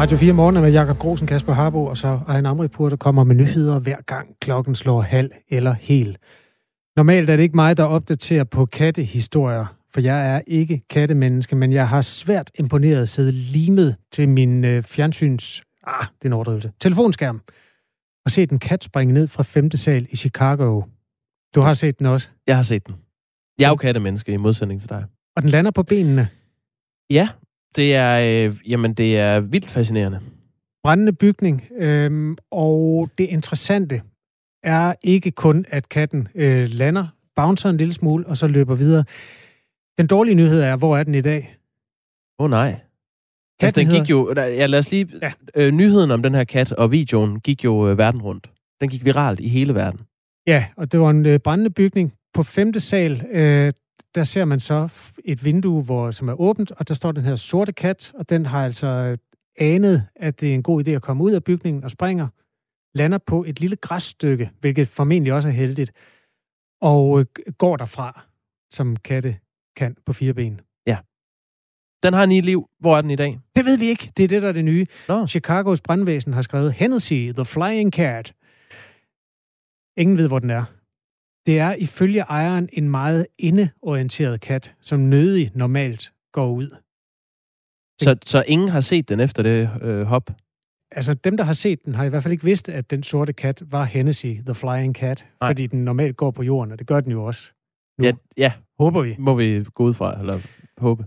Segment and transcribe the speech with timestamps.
[0.00, 3.34] Radio 4 morgen med Jakob Grosen, Kasper Harbo og så Ejn Amripur, der kommer med
[3.34, 6.18] nyheder hver gang klokken slår halv eller hel.
[6.96, 11.72] Normalt er det ikke mig, der opdaterer på kattehistorier, for jeg er ikke kattemenneske, men
[11.72, 15.62] jeg har svært imponeret at sidde limet til min øh, fjernsyns...
[15.86, 16.72] Ah, det er en overdrivelse.
[16.80, 17.40] Telefonskærm.
[18.24, 20.82] Og set en kat springe ned fra femte sal i Chicago.
[21.54, 22.28] Du har set den også?
[22.46, 22.94] Jeg har set den.
[23.58, 25.04] Jeg er jo kattemenneske i modsætning til dig.
[25.36, 26.28] Og den lander på benene.
[27.10, 27.28] Ja,
[27.76, 30.20] det er, øh, jamen, det er vildt fascinerende.
[30.84, 31.64] Brændende bygning.
[31.76, 34.02] Øh, og det interessante
[34.62, 39.04] er ikke kun, at katten øh, lander, bouncer en lille smule, og så løber videre.
[39.98, 41.56] Den dårlige nyhed er, hvor er den i dag?
[42.38, 42.80] Åh oh, nej.
[43.62, 44.34] Altså, den gik jo...
[44.36, 45.08] Ja, lad os lige...
[45.22, 45.32] Ja.
[45.56, 48.50] Øh, nyheden om den her kat og videoen gik jo øh, verden rundt.
[48.80, 50.00] Den gik viralt i hele verden.
[50.46, 52.12] Ja, og det var en øh, brændende bygning.
[52.34, 53.72] På femte sal, øh,
[54.14, 54.88] der ser man så
[55.24, 58.46] et vindue, hvor, som er åbent, og der står den her sorte kat, og den
[58.46, 59.18] har altså øh,
[59.58, 62.28] anet, at det er en god idé at komme ud af bygningen og springer,
[62.94, 65.92] lander på et lille græsstykke, hvilket formentlig også er heldigt,
[66.80, 67.26] og øh,
[67.58, 68.20] går derfra,
[68.72, 69.36] som katte
[69.76, 70.60] kan på fire ben.
[70.86, 70.98] Ja.
[72.02, 72.68] Den har ni liv.
[72.78, 73.40] Hvor er den i dag?
[73.56, 74.12] Det ved vi ikke.
[74.16, 74.86] Det er det, der er det nye.
[75.08, 75.26] Nå.
[75.26, 78.34] Chicagos brandvæsen har skrevet Hennessy, The Flying Cat.
[79.96, 80.64] Ingen ved, hvor den er.
[81.50, 86.76] Det er ifølge ejeren en meget indeorienteret kat, som nødig normalt går ud.
[88.02, 90.30] Så, så ingen har set den efter det øh, hop?
[90.90, 93.32] Altså, dem, der har set den, har i hvert fald ikke vidst, at den sorte
[93.32, 95.50] kat var Hennessy, The Flying Cat, Nej.
[95.50, 97.52] fordi den normalt går på jorden, og det gør den jo også.
[97.98, 98.04] Nu.
[98.04, 98.52] Ja, ja.
[98.78, 99.16] Håber vi.
[99.18, 100.40] Må vi gå ud fra, eller
[100.78, 101.04] håbe.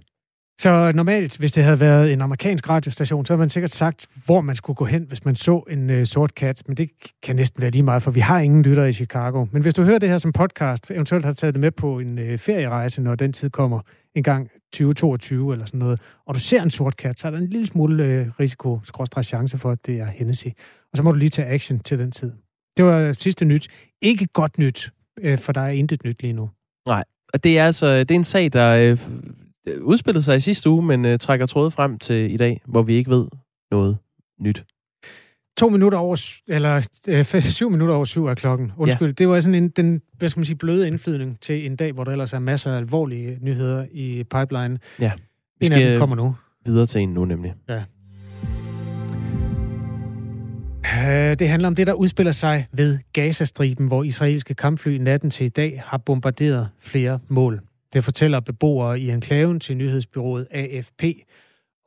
[0.59, 4.41] Så normalt, hvis det havde været en amerikansk radiostation, så havde man sikkert sagt, hvor
[4.41, 6.63] man skulle gå hen, hvis man så en øh, sort kat.
[6.67, 6.89] Men det
[7.23, 9.45] kan næsten være lige meget, for vi har ingen lytter i Chicago.
[9.51, 12.19] Men hvis du hører det her som podcast, eventuelt har taget det med på en
[12.19, 13.79] øh, ferierejse, når den tid kommer
[14.15, 17.37] en gang 2022 eller sådan noget, og du ser en sort kat, så er der
[17.37, 18.79] en lille smule øh, risiko,
[19.23, 20.47] chance for, at det er Hennessy.
[20.91, 22.31] Og så må du lige tage action til den tid.
[22.77, 23.67] Det var øh, sidste nyt.
[24.01, 26.49] Ikke godt nyt, øh, for der er intet nyt lige nu.
[26.87, 27.03] Nej,
[27.33, 28.97] og det er altså det er en sag, der øh,
[29.81, 32.93] udspillede sig i sidste uge, men øh, trækker trådet frem til i dag, hvor vi
[32.93, 33.27] ikke ved
[33.71, 33.97] noget
[34.39, 34.65] nyt.
[35.57, 38.71] To minutter over, eller øh, syv minutter over syv er klokken.
[38.77, 39.11] Undskyld, ja.
[39.11, 42.03] det var sådan en, den, hvad skal man sige, bløde indflydning til en dag, hvor
[42.03, 44.79] der ellers er masser af alvorlige nyheder i pipeline.
[44.99, 45.11] Ja.
[45.59, 46.35] Vi en skal af dem kommer nu.
[46.65, 47.53] videre til en nu nemlig.
[47.69, 47.83] Ja.
[51.31, 55.45] Øh, det handler om det, der udspiller sig ved Gazastriben, hvor israelske kampfly natten til
[55.45, 57.61] i dag har bombarderet flere mål.
[57.93, 61.03] Det fortæller beboere i enklaven til nyhedsbyrået AFP.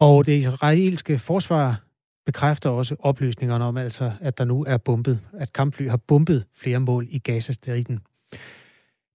[0.00, 1.82] Og det israelske forsvar
[2.26, 6.80] bekræfter også oplysningerne om, altså, at der nu er bombet, at kampfly har bombet flere
[6.80, 8.00] mål i Gazastriben.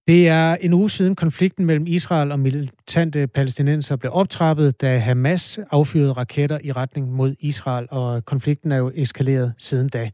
[0.06, 5.58] Det er en uge siden konflikten mellem Israel og militante palæstinenser blev optrappet, da Hamas
[5.70, 10.10] affyrede raketter i retning mod Israel, og konflikten er jo eskaleret siden da.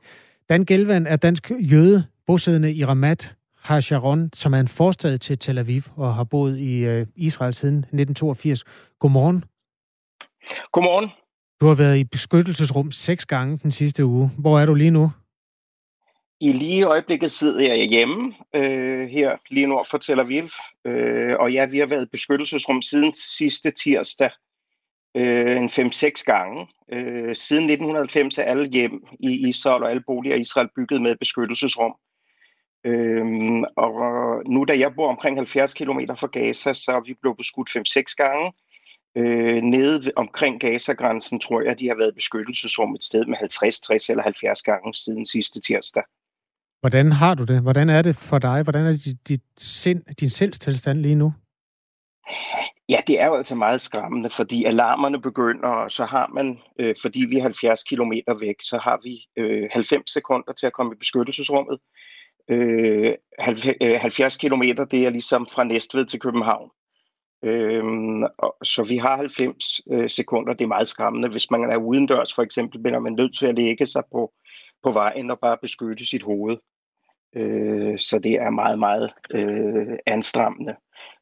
[0.49, 3.34] Dan Gelvan er dansk jøde, bosiddende i Ramat,
[3.69, 7.55] har Sharon, som er en forstad til Tel Aviv og har boet i øh, Israel
[7.55, 8.65] siden 1982.
[8.99, 9.45] Godmorgen.
[10.73, 11.11] Godmorgen.
[11.61, 14.31] Du har været i beskyttelsesrum seks gange den sidste uge.
[14.39, 15.11] Hvor er du lige nu?
[16.41, 20.49] I lige øjeblikket sidder jeg hjemme øh, her lige nord for Tel Aviv.
[20.87, 24.31] Øh, og ja, vi har været i beskyttelsesrum siden sidste tirsdag.
[25.17, 26.69] Øh, en 5-6 gange.
[26.93, 31.17] Øh, siden 1990 er alle hjem i Israel og alle boliger i Israel bygget med
[31.17, 31.95] beskyttelsesrum.
[32.88, 33.93] Øhm, og
[34.47, 38.15] nu da jeg bor omkring 70 km fra Gaza, så er vi blevet beskudt 5-6
[38.16, 38.53] gange.
[39.16, 44.10] Øh, nede omkring Gaza-grænsen tror jeg, de har været beskyttelsesrum et sted med 50, 60
[44.10, 46.03] eller 70 gange siden sidste tirsdag.
[46.81, 47.62] Hvordan har du det?
[47.62, 48.62] Hvordan er det for dig?
[48.62, 51.32] Hvordan er dit, dit sind, din sindstilstand lige nu?
[52.88, 56.94] Ja, det er jo altså meget skræmmende, fordi alarmerne begynder, og så har man, øh,
[57.03, 60.94] fordi vi er 70 km væk, så har vi øh, 90 sekunder til at komme
[60.94, 61.79] i beskyttelsesrummet.
[62.50, 66.71] Øh, 70 øh, km, det er ligesom fra Næstved til København.
[67.45, 70.53] Øhm, og, så vi har 90 øh, sekunder.
[70.53, 71.29] Det er meget skræmmende.
[71.29, 74.33] Hvis man er udendørs for eksempel, bliver man nødt til at lægge sig på,
[74.83, 76.56] på vejen og bare beskytte sit hoved.
[77.37, 80.77] Øh, så det er meget, meget øh, anstrammende.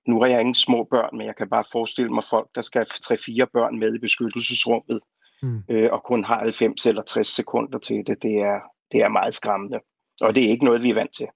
[0.09, 2.87] Nu har jeg ingen små børn, men jeg kan bare forestille mig folk, der skal
[3.09, 5.01] have 3-4 børn med i beskyttelsesrummet,
[5.43, 5.63] mm.
[5.71, 8.23] øh, og kun har 90 eller 60 sekunder til det.
[8.23, 8.61] Det er,
[8.93, 9.81] det er meget skræmmende.
[10.21, 11.27] Og det er ikke noget, vi er vant til.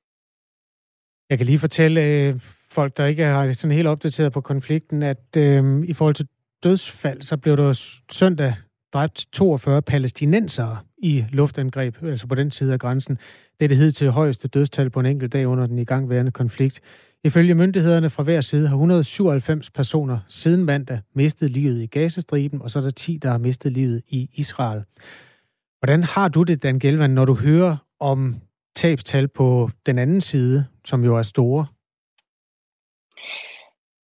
[1.30, 2.40] Jeg kan lige fortælle øh,
[2.70, 6.28] folk, der ikke er sådan helt opdateret på konflikten, at øh, i forhold til
[6.62, 7.80] dødsfald, så blev der
[8.12, 8.54] søndag
[8.92, 13.18] dræbt 42 palæstinensere i luftangreb, altså på den side af grænsen.
[13.60, 16.80] Det er det hed til højeste dødstal på en enkelt dag under den igangværende konflikt.
[17.24, 22.70] Ifølge myndighederne fra hver side har 197 personer siden mandag mistet livet i Gazastriben, og
[22.70, 24.84] så er der 10, der har mistet livet i Israel.
[25.78, 28.36] Hvordan har du det, Dan Gelvan, når du hører om
[28.76, 31.66] tabstal på den anden side, som jo er store?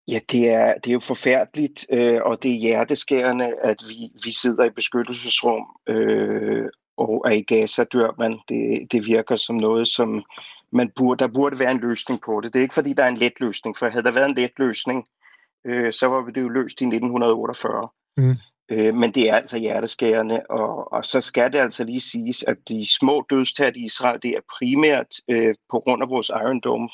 [0.09, 4.31] Ja, det er, det er jo forfærdeligt, øh, og det er hjerteskærende, at vi, vi
[4.31, 8.41] sidder i beskyttelsesrum øh, og er i Gaza dør man.
[8.49, 10.25] Det, det virker som noget, som
[10.73, 12.53] man burde, der burde være en løsning på det.
[12.53, 14.53] Det er ikke, fordi der er en let løsning, for havde der været en let
[14.57, 15.07] løsning,
[15.65, 17.89] øh, så var det jo løst i 1948.
[18.17, 18.35] Mm.
[18.71, 22.57] Øh, men det er altså hjerteskærende, og, og så skal det altså lige siges, at
[22.69, 26.89] de små dødstal i Israel, det er primært øh, på grund af vores Iron Dome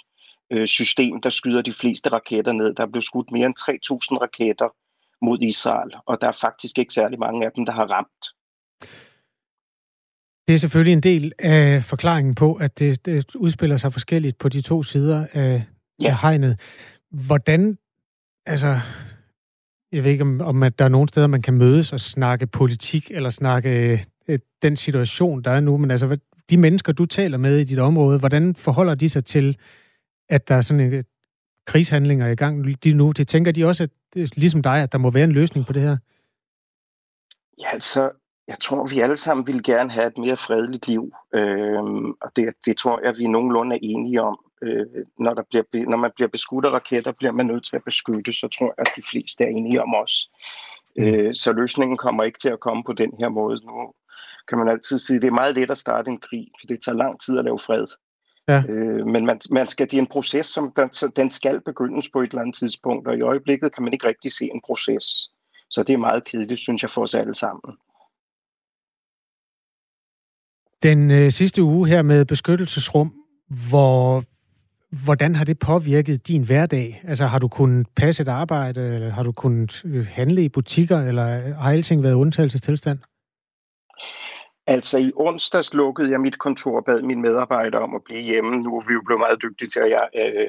[0.52, 2.74] øh, system, der skyder de fleste raketter ned.
[2.74, 4.68] Der er blevet skudt mere end 3.000 raketter
[5.24, 8.24] mod Israel, og der er faktisk ikke særlig mange af dem, der har ramt.
[10.48, 14.48] Det er selvfølgelig en del af forklaringen på, at det, det udspiller sig forskelligt på
[14.48, 15.64] de to sider af,
[16.02, 16.08] ja.
[16.08, 16.60] af hegnet.
[17.10, 17.78] Hvordan,
[18.46, 18.80] altså,
[19.92, 22.46] jeg ved ikke, om, om at der er nogle steder, man kan mødes og snakke
[22.46, 26.18] politik, eller snakke øh, den situation, der er nu, men altså,
[26.50, 29.58] de mennesker, du taler med i dit område, hvordan forholder de sig til,
[30.28, 31.04] at der er sådan en øh,
[31.66, 33.12] krigshandlinger i gang lige nu?
[33.12, 35.72] Det tænker de også, at, øh, ligesom dig, at der må være en løsning på
[35.72, 35.96] det her?
[37.60, 38.10] Ja, altså,
[38.48, 42.54] jeg tror, vi alle sammen vil gerne have et mere fredeligt liv, Øhm, og det,
[42.66, 44.38] det tror jeg, vi nogenlunde er enige om.
[44.62, 44.86] Øh,
[45.18, 48.32] når, der bliver, når man bliver beskudt af raketter, bliver man nødt til at beskytte,
[48.32, 50.30] så tror jeg, at de fleste er enige om os.
[50.96, 51.04] Mm.
[51.04, 53.66] Øh, så løsningen kommer ikke til at komme på den her måde.
[53.66, 53.92] Nu
[54.48, 56.80] kan man altid sige, at det er meget let at starte en krig, for det
[56.80, 57.86] tager lang tid at lave fred.
[58.48, 58.62] Ja.
[58.68, 62.20] Øh, men man, man skal, det er en proces, som den, den skal begyndes på
[62.20, 65.04] et eller andet tidspunkt, og i øjeblikket kan man ikke rigtig se en proces.
[65.70, 67.76] Så det er meget kedeligt, synes jeg, for os alle sammen.
[70.82, 73.14] Den øh, sidste uge her med beskyttelsesrum,
[73.68, 74.24] hvor,
[75.04, 77.02] hvordan har det påvirket din hverdag?
[77.08, 80.98] Altså har du kunnet passe et arbejde, eller har du kunnet øh, handle i butikker,
[81.00, 82.98] eller har alting været undtagelsestilstand?
[84.66, 88.56] Altså i onsdags lukkede jeg mit kontor og bad mine medarbejdere om at blive hjemme.
[88.56, 90.46] Nu er vi jo blevet meget dygtige til at øh,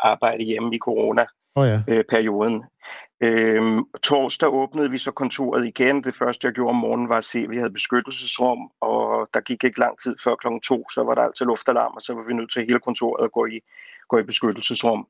[0.00, 2.56] arbejde hjemme i corona-perioden.
[2.56, 2.72] Oh ja
[3.22, 6.04] øhm, torsdag åbnede vi så kontoret igen.
[6.04, 9.40] Det første, jeg gjorde om morgenen, var at se, at vi havde beskyttelsesrum, og der
[9.40, 12.24] gik ikke lang tid før klokken to, så var der altså luftalarm, og så var
[12.28, 13.60] vi nødt til hele kontoret at gå i,
[14.08, 15.06] gå i beskyttelsesrum.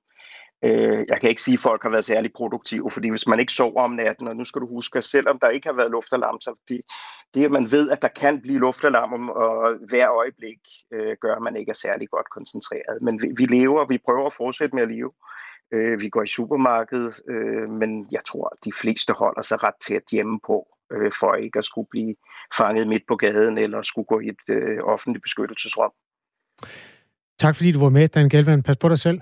[0.64, 3.52] Øh, jeg kan ikke sige, at folk har været særlig produktive, fordi hvis man ikke
[3.52, 6.40] sover om natten, og nu skal du huske, at selvom der ikke har været luftalarm,
[6.40, 6.80] så det,
[7.34, 10.58] det at man ved, at der kan blive luftalarm om, og hver øjeblik,
[10.92, 13.02] øh, gør, at man ikke er særlig godt koncentreret.
[13.02, 15.10] Men vi, vi lever, og vi prøver at fortsætte med at leve.
[15.10, 15.41] Øh,
[16.00, 20.02] vi går i supermarkedet, øh, men jeg tror, at de fleste holder sig ret tæt
[20.12, 22.14] hjemme på, øh, for ikke at skulle blive
[22.58, 25.92] fanget midt på gaden, eller skulle gå i et øh, offentligt beskyttelsesrum.
[27.38, 28.62] Tak fordi du var med, Dan Gelvan.
[28.62, 29.20] Pas på dig selv.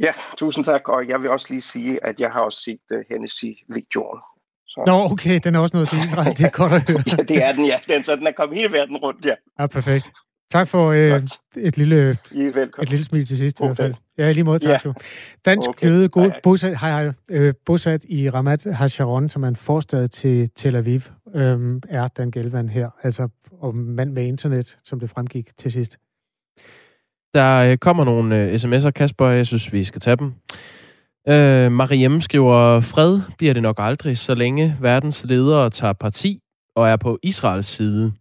[0.00, 3.00] Ja, tusind tak, og jeg vil også lige sige, at jeg har også set uh,
[3.10, 4.20] Hennessy-videoen.
[4.66, 4.82] Så.
[4.86, 7.02] Nå, okay, den er også noget til Israel, det er godt at høre.
[7.18, 7.78] ja, det er den, ja.
[7.88, 9.34] Den, så den er kommet hele verden rundt, ja.
[9.60, 10.12] Ja, perfekt.
[10.50, 11.22] Tak for øh,
[11.56, 12.18] et, lille,
[12.82, 13.64] et lille smil til sidst okay.
[13.64, 13.94] i hvert fald.
[14.20, 14.90] Ja, lige måde, tak ja.
[14.90, 14.94] du.
[15.44, 15.86] Dansk okay.
[15.86, 16.30] jøde, god.
[16.42, 21.00] Bosat, hej, hej, øh, bosat i Ramat HaSharon, som er en forstad til Tel Aviv,
[21.34, 23.28] øh, er Dan Gelvan her, altså
[23.60, 25.98] og mand med internet, som det fremgik til sidst.
[27.34, 30.26] Der øh, kommer nogle øh, sms'er, Kasper, jeg synes, vi skal tage dem.
[31.28, 36.40] Øh, Mariem skriver, fred bliver det nok aldrig, så længe verdens ledere tager parti
[36.76, 38.12] og er på Israels side.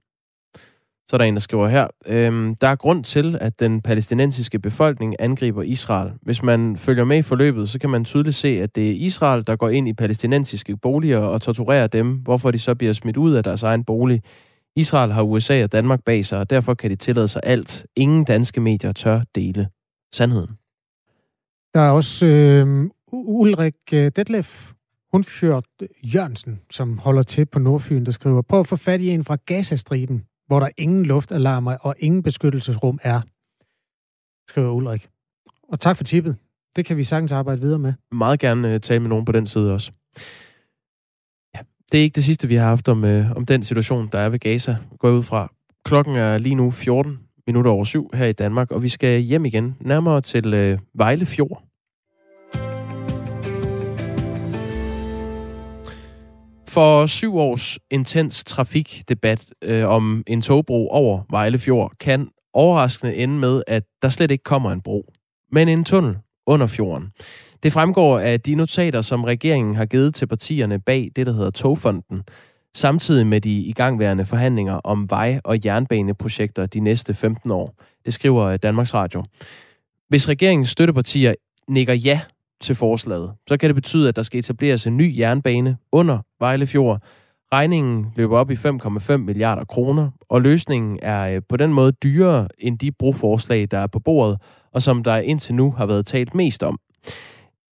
[1.09, 4.59] Så er der en, der skriver her, øhm, der er grund til, at den palæstinensiske
[4.59, 6.11] befolkning angriber Israel.
[6.21, 9.47] Hvis man følger med i forløbet, så kan man tydeligt se, at det er Israel,
[9.47, 13.33] der går ind i palæstinensiske boliger og torturerer dem, hvorfor de så bliver smidt ud
[13.33, 14.21] af deres egen bolig.
[14.75, 17.85] Israel har USA og Danmark bag sig, og derfor kan de tillade sig alt.
[17.95, 19.67] Ingen danske medier tør dele
[20.13, 20.49] sandheden.
[21.73, 24.71] Der er også øhm, øh, Ulrik Detlef
[25.11, 25.63] Hundfjørd
[26.03, 29.37] Jørgensen, som holder til på Nordfyn, der skriver, på at få fat i en fra
[29.45, 33.21] Gazastriben, hvor der ingen luftalarmer og ingen beskyttelsesrum er,
[34.49, 35.09] skriver Ulrik.
[35.63, 36.35] Og tak for tippet.
[36.75, 37.93] Det kan vi sagtens arbejde videre med.
[38.11, 39.91] Meget gerne uh, tale med nogen på den side også.
[41.55, 41.59] Ja,
[41.91, 44.29] Det er ikke det sidste, vi har haft om, øh, om den situation, der er
[44.29, 44.75] ved Gaza.
[44.99, 45.53] Går ud fra.
[45.85, 49.45] Klokken er lige nu 14 minutter over syv her i Danmark, og vi skal hjem
[49.45, 51.68] igen, nærmere til øh, Vejle Fjord.
[56.69, 63.63] For syv års intens trafikdebat øh, om en togbro over Vejlefjord kan overraskende ende med,
[63.67, 65.13] at der slet ikke kommer en bro,
[65.51, 67.07] men en tunnel under fjorden.
[67.63, 71.51] Det fremgår af de notater, som regeringen har givet til partierne bag det, der hedder
[71.51, 72.21] Togfonden,
[72.75, 77.75] samtidig med de igangværende forhandlinger om vej- og jernbaneprojekter de næste 15 år.
[78.05, 79.23] Det skriver Danmarks Radio.
[80.09, 81.33] Hvis regeringens støttepartier
[81.67, 82.21] nikker ja
[82.61, 86.67] til forslaget, så kan det betyde, at der skal etableres en ny jernbane under Vejle
[86.67, 87.01] Fjord.
[87.53, 92.47] Regningen løber op i 5,5 milliarder kroner, og løsningen er øh, på den måde dyrere
[92.57, 94.41] end de broforslag, der er på bordet,
[94.73, 96.79] og som der indtil nu har været talt mest om.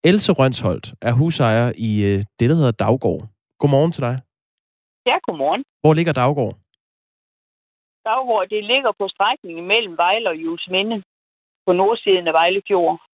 [0.03, 3.27] Else Rønsholdt er husejer i øh, det, der hedder Daggård.
[3.59, 4.19] Godmorgen til dig.
[5.05, 5.63] Ja, godmorgen.
[5.81, 6.55] Hvor ligger Daggård?
[8.05, 11.03] Daggård, det ligger på strækningen mellem Vejle og Juelsminde
[11.65, 13.06] på nordsiden af Vejle Fjord.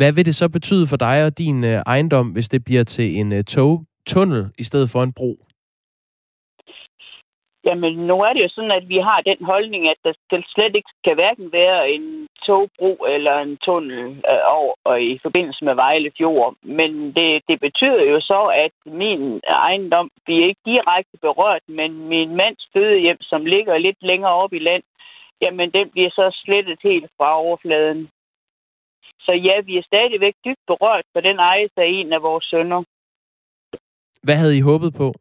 [0.00, 3.08] Hvad vil det så betyde for dig og din øh, ejendom, hvis det bliver til
[3.20, 5.32] en øh, togtunnel i stedet for en bro?
[7.64, 10.74] Jamen, nu er det jo sådan, at vi har den holdning, at der skal slet
[10.76, 15.74] ikke skal hverken være en togbro eller en tunnel øh, over og i forbindelse med
[15.74, 16.54] Vejle Fjord.
[16.62, 22.36] Men det, det betyder jo så, at min ejendom bliver ikke direkte berørt, men min
[22.36, 24.82] mands fødehjem, som ligger lidt længere op i land,
[25.42, 28.08] jamen den bliver så slettet helt fra overfladen.
[29.24, 32.82] Så ja, vi er stadigvæk dybt berørt, for den ejes af en af vores sønner.
[34.22, 35.14] Hvad havde I håbet på?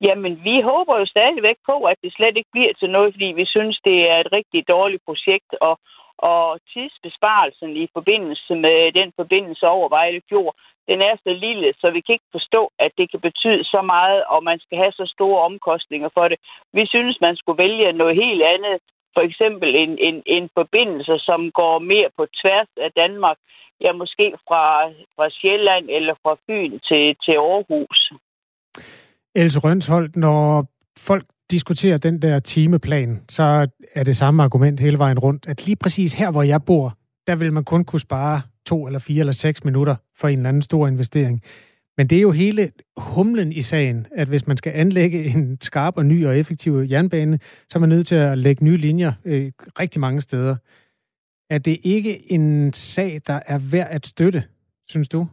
[0.00, 3.46] Jamen, vi håber jo stadigvæk på, at det slet ikke bliver til noget, fordi vi
[3.46, 5.78] synes, det er et rigtig dårligt projekt, og,
[6.18, 10.54] og tidsbesparelsen i forbindelse med den forbindelse over Vejle Fjord,
[10.88, 14.24] den er så lille, så vi kan ikke forstå, at det kan betyde så meget,
[14.24, 16.38] og man skal have så store omkostninger for det.
[16.72, 18.80] Vi synes, man skulle vælge noget helt andet,
[19.14, 23.38] for eksempel en, en, en forbindelse, som går mere på tværs af Danmark,
[23.80, 24.64] ja, måske fra,
[25.16, 28.00] fra Sjælland eller fra Fyn til, til Aarhus.
[29.34, 30.66] Else Rønsholdt, når
[30.98, 35.76] folk diskuterer den der timeplan, så er det samme argument hele vejen rundt, at lige
[35.76, 36.94] præcis her, hvor jeg bor,
[37.26, 40.48] der vil man kun kunne spare to eller fire eller seks minutter for en eller
[40.48, 41.42] anden stor investering.
[41.96, 45.96] Men det er jo hele humlen i sagen, at hvis man skal anlægge en skarp
[45.96, 49.52] og ny og effektiv jernbane, så er man nødt til at lægge nye linjer øh,
[49.78, 50.56] rigtig mange steder.
[51.50, 54.44] Er det ikke en sag, der er værd at støtte,
[54.88, 55.26] synes du?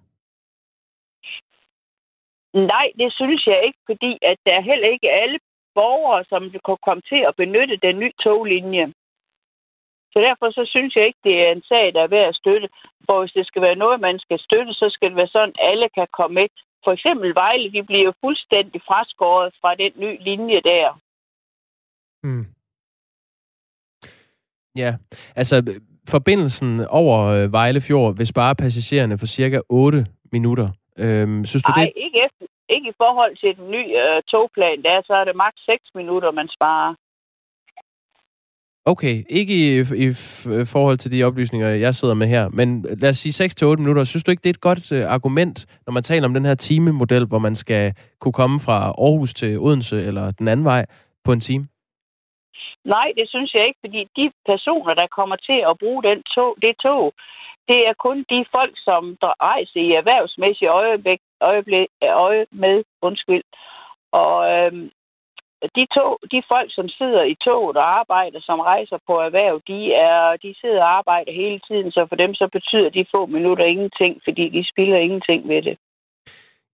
[2.53, 5.39] Nej, det synes jeg ikke, fordi at der er heller ikke alle
[5.75, 8.93] borgere, som kan komme til at benytte den nye toglinje.
[10.13, 12.67] Så derfor så synes jeg ikke, det er en sag, der er værd at støtte.
[13.05, 15.69] For hvis det skal være noget, man skal støtte, så skal det være sådan, at
[15.71, 16.47] alle kan komme med.
[16.85, 20.99] For eksempel Vejle, de bliver jo fuldstændig fraskåret fra den nye linje der.
[22.23, 22.45] Mm.
[24.75, 24.95] Ja,
[25.35, 25.55] altså
[26.09, 30.69] forbindelsen over øh, Vejle Fjord vil spare passagererne for cirka 8 minutter.
[30.99, 31.91] Øhm, synes du Nej, det?
[31.95, 34.83] ikke, efter, ikke i forhold til den nye øh, togplan.
[34.83, 36.95] Der så er det maks 6 minutter, man sparer.
[38.85, 40.11] Okay, ikke i, i
[40.65, 44.03] forhold til de oplysninger, jeg sidder med her, men lad os sige 6-8 minutter.
[44.03, 46.55] Synes du ikke, det er et godt øh, argument, når man taler om den her
[46.55, 50.85] timemodel, hvor man skal kunne komme fra Aarhus til Odense eller den anden vej
[51.25, 51.67] på en time?
[52.85, 56.57] Nej, det synes jeg ikke, fordi de personer, der kommer til at bruge den tog,
[56.61, 57.13] det tog,
[57.67, 63.43] det er kun de folk, som der rejser i erhvervsmæssig øjeblik, øjeblik, øje med, undskyld.
[64.11, 64.91] Og øhm,
[65.77, 69.79] de, tog, de folk, som sidder i toget og arbejder, som rejser på erhverv, de,
[69.93, 73.65] er, de sidder og arbejder hele tiden, så for dem så betyder de få minutter
[73.65, 75.77] ingenting, fordi de spiller ingenting ved det.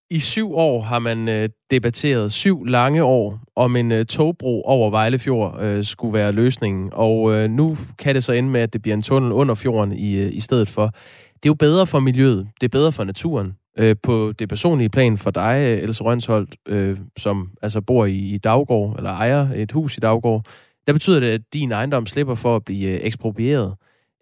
[0.09, 4.89] I syv år har man øh, debatteret, syv lange år, om en øh, togbro over
[4.89, 6.89] Vejlefjord øh, skulle være løsningen.
[6.93, 9.93] Og øh, nu kan det så ende med, at det bliver en tunnel under fjorden
[9.93, 10.85] i, øh, i stedet for.
[11.33, 13.57] Det er jo bedre for miljøet, det er bedre for naturen.
[13.79, 18.37] Øh, på det personlige plan for dig, Else Rønsholdt, øh, som altså bor i, i
[18.37, 20.45] Daggård, eller ejer et hus i Daggård,
[20.87, 23.75] der betyder det, at din ejendom slipper for at blive øh, eksproprieret.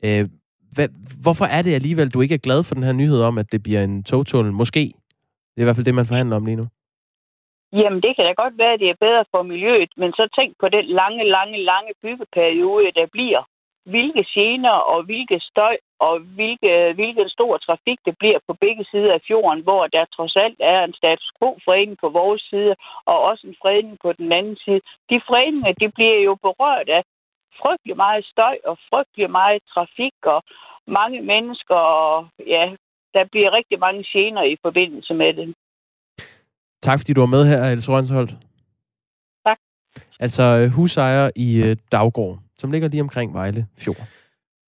[0.06, 0.26] Øh,
[0.76, 0.88] hvad,
[1.24, 3.64] hvorfor er det alligevel, du ikke er glad for den her nyhed om, at det
[3.64, 4.54] bliver en togtunnel?
[4.54, 4.84] Måske.
[5.52, 6.68] Det er i hvert fald det, man forhandler om lige nu.
[7.82, 10.52] Jamen, det kan da godt være, at det er bedre for miljøet, men så tænk
[10.60, 13.42] på den lange, lange, lange byggeperiode, der bliver
[13.94, 19.14] hvilke gener og hvilke støj og hvilke, hvilken stor trafik det bliver på begge sider
[19.14, 22.76] af fjorden, hvor der trods alt er en status quo-fredning på vores side
[23.06, 24.82] og også en fredning på den anden side.
[25.10, 27.04] De fredninger, de bliver jo berørt af
[27.62, 30.44] frygtelig meget støj og frygtelig meget trafik og
[30.88, 32.66] mange mennesker, og ja,
[33.14, 35.54] der bliver rigtig mange gener i forbindelse med det.
[36.82, 38.32] Tak fordi du var med her, Else Rønsholdt.
[39.46, 39.58] Tak.
[40.20, 44.08] Altså husejer i øh, Daggård som ligger lige omkring Vejle Fjord.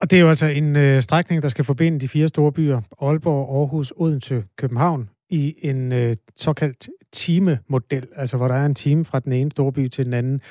[0.02, 2.82] Og det er jo altså en øh, strækning, der skal forbinde de fire store byer,
[3.02, 9.06] Aalborg, Aarhus, Odense, København, i en øh, såkaldt timemodel, altså hvor der er en time
[9.06, 10.42] fra den ene store by til den anden.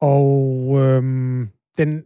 [0.00, 1.48] Og øhm,
[1.78, 2.04] den,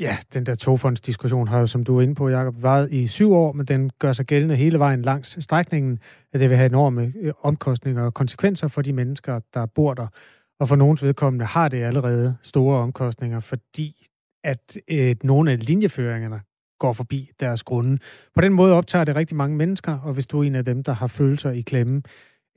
[0.00, 3.32] ja, den der togfondsdiskussion har jo, som du er inde på, Jacob, været i syv
[3.32, 5.98] år, men den gør sig gældende hele vejen langs strækningen,
[6.32, 10.06] at det vil have enorme øh, omkostninger og konsekvenser for de mennesker, der bor der.
[10.60, 14.07] Og for nogens vedkommende har det allerede store omkostninger, fordi
[14.44, 16.40] at øh, nogle af linjeføringerne
[16.78, 17.98] går forbi deres grunde.
[18.34, 20.82] På den måde optager det rigtig mange mennesker, og hvis du er en af dem,
[20.82, 22.02] der har følelser i klemme,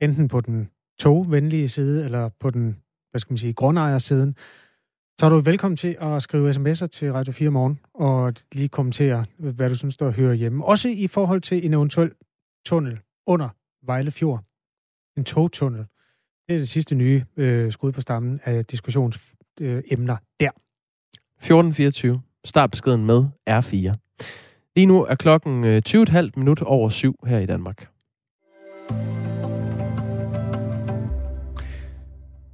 [0.00, 2.76] enten på den togvenlige side, eller på den,
[3.10, 4.36] hvad skal man sige, grundejersiden,
[5.20, 9.24] så er du velkommen til at skrive sms'er til Radio 4 morgen, og lige kommentere,
[9.38, 10.64] hvad du synes, der hører hjemme.
[10.64, 12.12] Også i forhold til en eventuel
[12.66, 13.48] tunnel under
[13.86, 14.44] Vejle Fjord.
[15.16, 15.84] En togtunnel.
[16.48, 20.50] Det er det sidste nye øh, skud på stammen af diskussionsemner øh, der.
[21.44, 22.40] 14.24.
[22.44, 23.94] Startbeskeden med R4.
[24.76, 27.88] Lige nu er klokken øh, 20.30 minut over syv her i Danmark.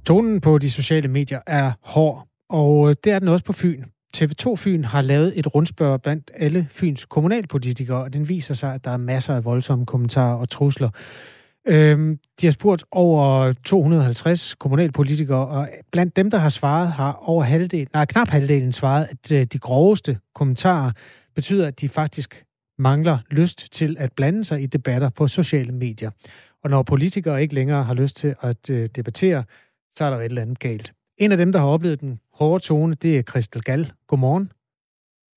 [0.05, 3.83] Tonen på de sociale medier er hård, og øh, det er den også på Fyn.
[4.17, 8.85] TV2 Fyn har lavet et rundspørg blandt alle Fyns kommunalpolitikere, og den viser sig, at
[8.85, 10.89] der er masser af voldsomme kommentarer og trusler.
[11.69, 17.43] Øhm, de har spurgt over 250 kommunalpolitikere, og blandt dem, der har svaret, har over
[17.43, 20.91] halvdelen, nej, knap halvdelen svaret, at øh, de groveste kommentarer
[21.35, 22.45] betyder, at de faktisk
[22.77, 26.11] mangler lyst til at blande sig i debatter på sociale medier.
[26.63, 29.43] Og når politikere ikke længere har lyst til at øh, debattere,
[29.95, 30.93] så er der et eller andet galt.
[31.17, 33.91] En af dem, der har oplevet den hårde tone, det er Christel Gall.
[34.07, 34.51] Godmorgen.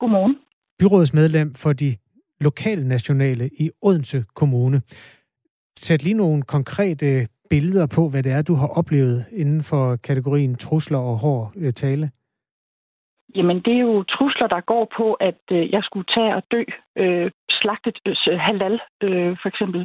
[0.01, 0.37] Godmorgen.
[0.79, 1.97] Byrådsmedlem for de
[2.41, 4.83] lokalnationale i Odense Kommune.
[5.77, 10.57] Sæt lige nogle konkrete billeder på, hvad det er, du har oplevet inden for kategorien
[10.57, 12.11] trusler og hård øh, tale.
[13.37, 16.63] Jamen, det er jo trusler, der går på, at øh, jeg skulle tage og dø.
[16.97, 19.81] Øh, slagtet øh, halal, øh, for eksempel.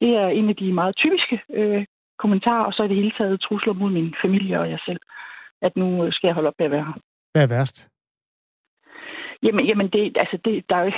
[0.00, 1.84] Det er en af de meget typiske øh,
[2.18, 5.00] kommentarer, og så er det hele taget trusler mod min familie og jeg selv.
[5.62, 6.98] At nu skal jeg holde op med at være her.
[7.32, 7.88] Hvad er værst?
[9.42, 10.92] Jamen, jamen det, altså det, der er jo,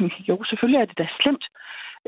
[0.28, 1.44] jo, selvfølgelig er det da slemt.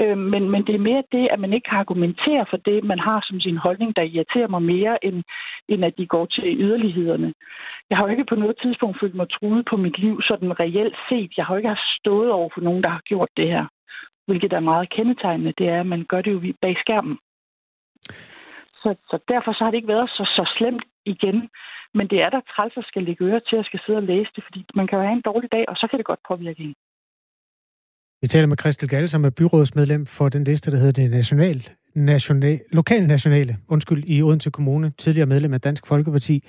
[0.00, 2.98] Øh, men, men det er mere det, at man ikke kan argumentere for det, man
[2.98, 5.22] har som sin holdning, der irriterer mig mere, end,
[5.68, 7.34] end at de går til yderlighederne.
[7.90, 10.96] Jeg har jo ikke på noget tidspunkt følt mig truet på mit liv, sådan reelt
[11.08, 11.32] set.
[11.36, 13.66] Jeg har jo ikke haft stået over for nogen, der har gjort det her.
[14.26, 17.18] Hvilket er meget kendetegnende, det er, at man gør det jo bag skærmen.
[18.82, 21.48] Så, så derfor så har det ikke været så, så slemt igen.
[21.94, 24.30] Men det er der træls at skal lægge øre til at skal sidde og læse
[24.36, 26.62] det, fordi man kan jo have en dårlig dag, og så kan det godt påvirke
[26.62, 26.74] en.
[28.22, 31.68] Vi taler med Christel Gall, som er byrådsmedlem for den liste, der hedder det national,
[31.94, 36.44] national, lokalnationale, undskyld, i Odense Kommune, tidligere medlem af Dansk Folkeparti.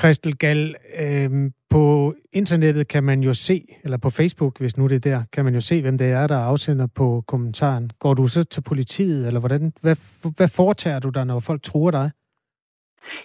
[0.00, 1.30] Christel Gall, øh,
[1.70, 5.44] på internettet kan man jo se, eller på Facebook, hvis nu det er der, kan
[5.44, 7.90] man jo se, hvem det er, der afsender på kommentaren.
[7.98, 9.96] Går du så til politiet, eller hvordan, hvad,
[10.36, 12.10] hvad foretager du der, når folk tror dig?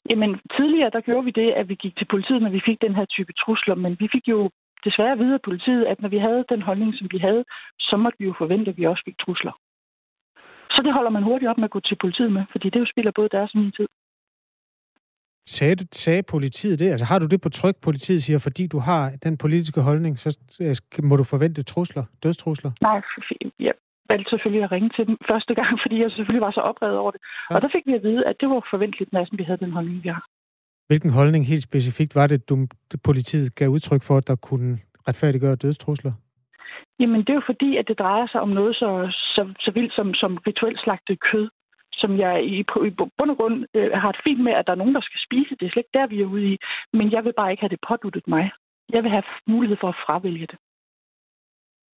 [0.10, 2.96] Jamen, tidligere der gjorde vi det, at vi gik til politiet, når vi fik den
[2.96, 4.50] her type trusler, men vi fik jo
[4.86, 7.44] desværre videre politiet, at når vi havde den holdning, som vi havde,
[7.80, 9.54] så måtte vi jo forvente, at vi også fik trusler.
[10.74, 12.86] Så det holder man hurtigt op med at gå til politiet med, fordi det jo
[12.86, 13.88] spiller både deres og min tid.
[15.46, 16.92] Sagde, sagde politiet det?
[16.92, 20.30] Altså har du det på tryk, politiet siger, fordi du har den politiske holdning, så
[21.04, 22.72] må du forvente trusler, dødstrusler?
[22.82, 23.02] Nej,
[23.60, 23.74] jeg
[24.10, 27.12] valgte selvfølgelig at ringe til dem første gang, fordi jeg selvfølgelig var så oprevet over
[27.12, 27.22] det.
[27.50, 27.56] Ja.
[27.56, 30.04] Og der fik vi at vide, at det var forventeligt, når vi havde den holdning,
[30.04, 30.26] vi har.
[30.92, 32.68] Hvilken holdning helt specifikt var det, du,
[33.04, 36.14] politiet gav udtryk for, at der kunne retfærdiggøre dødstrusler?
[37.00, 38.90] Jamen, det er jo fordi, at det drejer sig om noget så,
[39.36, 41.50] så, så vildt som, som rituelt slagtet kød,
[41.94, 44.82] som jeg i, i bund og grund øh, har et fint med, at der er
[44.82, 45.56] nogen, der skal spise.
[45.60, 46.58] Det er slet ikke der, vi er ude i.
[46.94, 48.52] Men jeg vil bare ikke have det påduttet mig.
[48.94, 50.58] Jeg vil have mulighed for at fravælge det.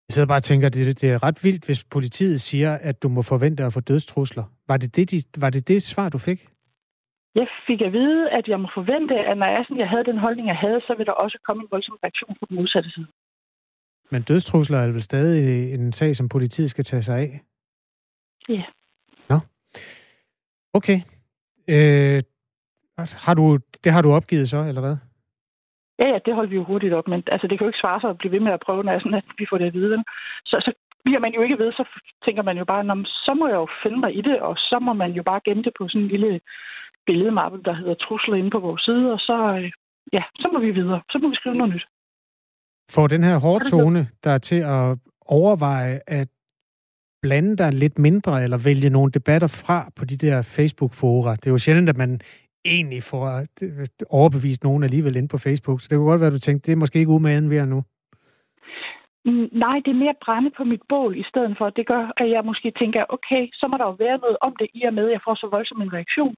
[0.07, 3.03] Jeg sidder bare og tænker, at det, det er ret vildt, hvis politiet siger, at
[3.03, 4.45] du må forvente at få dødstrusler.
[4.67, 6.52] Var det det, de, var det, det svar, du fik?
[7.35, 10.17] Jeg fik at vide, at jeg må forvente, at når jeg, sådan, jeg havde den
[10.17, 13.07] holdning, jeg havde, så vil der også komme en voldsom reaktion på den modsatte side.
[14.11, 17.41] Men dødstrusler er vel stadig en sag, som politiet skal tage sig af?
[18.49, 18.63] Ja.
[19.29, 19.39] Nå.
[20.73, 20.99] Okay.
[21.67, 22.21] Øh,
[22.97, 24.97] har du, det har du opgivet så, eller hvad?
[25.99, 28.01] Ja, ja, det holdt vi jo hurtigt op, men altså, det kan jo ikke svare
[28.01, 30.03] sig at blive ved med at prøve, når sådan, at vi får det at vide.
[30.45, 31.85] Så, så bliver man jo ikke ved, så
[32.25, 34.93] tænker man jo bare, så må jeg jo finde mig i det, og så må
[34.93, 36.41] man jo bare gemme det på sådan en lille
[37.05, 39.71] billedmappe, der hedder trusler inde på vores side, og så, øh,
[40.13, 41.01] ja, så må vi videre.
[41.11, 41.85] Så må vi skrive noget nyt.
[42.91, 46.27] For den her hårde tone, der er til at overveje at
[47.21, 51.35] blande dig lidt mindre, eller vælge nogle debatter fra på de der Facebook-fora.
[51.35, 52.21] Det er jo sjældent, at man
[52.65, 53.45] egentlig får
[54.09, 56.71] overbevist nogen alligevel ind på Facebook, så det kunne godt være, at du tænkte, det
[56.71, 57.83] er måske ikke umagen ved nu.
[59.51, 61.69] Nej, det er mere brænde på mit bål i stedet for.
[61.69, 64.67] Det gør, at jeg måske tænker, okay, så må der jo være noget om det,
[64.73, 66.35] i og med, at jeg får så voldsom en reaktion.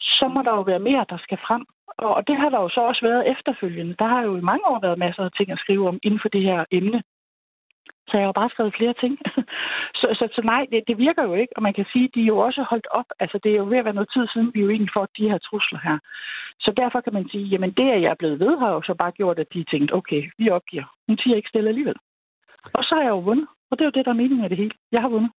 [0.00, 1.64] Så må der jo være mere, der skal frem.
[1.98, 3.94] Og det har der jo så også været efterfølgende.
[3.98, 6.28] Der har jo i mange år været masser af ting at skrive om inden for
[6.28, 7.02] det her emne.
[8.08, 9.18] Så jeg har jo bare skrevet flere ting.
[10.00, 11.52] så, så, så nej, det, det virker jo ikke.
[11.56, 13.08] Og man kan sige, at de er jo også holdt op.
[13.20, 15.30] Altså, det er jo ved at være noget tid siden, vi jo egentlig får de
[15.30, 15.98] her trusler her.
[16.60, 18.94] Så derfor kan man sige, jamen det, at jeg er blevet ved, har jo så
[18.94, 20.84] bare gjort, at de tænkt, okay, vi opgiver.
[21.08, 21.96] Hun siger ikke stille alligevel.
[22.64, 23.46] Og så har jeg jo vundet.
[23.70, 24.74] Og det er jo det, der er meningen med det hele.
[24.92, 25.30] Jeg har vundet.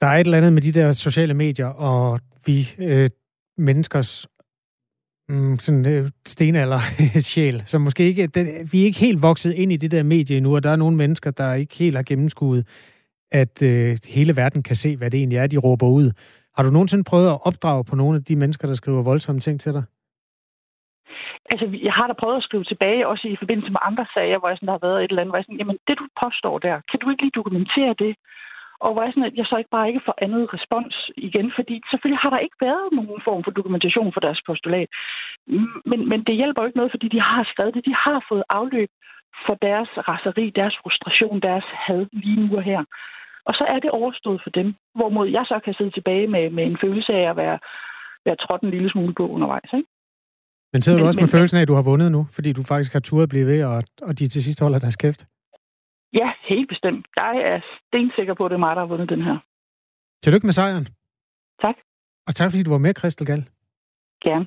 [0.00, 3.10] Der er et eller andet med de der sociale medier og vi øh,
[3.58, 4.26] menneskers
[5.28, 6.80] mm, sådan øh, stenalder
[7.30, 10.36] sjæl, så måske ikke, den, vi er ikke helt vokset ind i det der medie
[10.36, 12.66] endnu, og der er nogle mennesker, der ikke helt har gennemskuet,
[13.32, 16.12] at øh, hele verden kan se, hvad det egentlig er, de råber ud.
[16.56, 19.60] Har du nogensinde prøvet at opdrage på nogle af de mennesker, der skriver voldsomme ting
[19.60, 19.82] til dig?
[21.52, 24.48] Altså, jeg har da prøvet at skrive tilbage, også i forbindelse med andre sager, hvor
[24.48, 26.58] jeg sådan, der har været et eller andet, hvor jeg sådan, jamen, det du påstår
[26.58, 28.14] der, kan du ikke lige dokumentere det?
[28.84, 31.82] Og hvor jeg, sådan, at jeg så ikke bare ikke får andet respons igen, fordi
[31.90, 34.88] selvfølgelig har der ikke været nogen form for dokumentation for deres postulat.
[35.90, 37.84] Men, men det hjælper jo ikke noget, fordi de har skrevet det.
[37.84, 38.90] De har fået afløb
[39.46, 42.84] for deres raseri, deres frustration, deres had lige nu og her.
[43.44, 44.74] Og så er det overstået for dem.
[44.94, 47.58] Hvorimod jeg så kan sidde tilbage med, med en følelse af at være,
[48.24, 49.72] være trådt en lille smule på undervejs.
[49.72, 49.88] Ikke?
[50.72, 52.52] Men sidder men, du også men, med følelsen af, at du har vundet nu, fordi
[52.52, 55.26] du faktisk har turet blive ved, og, og de til sidst holder deres kæft?
[56.12, 57.06] Ja, helt bestemt.
[57.16, 59.36] Jeg er stensikker på, at det er mig, der har vundet den her.
[60.22, 60.88] Tillykke med sejren.
[61.62, 61.74] Tak.
[62.26, 63.48] Og tak, fordi du var med, Christel Gall.
[64.24, 64.46] Gerne.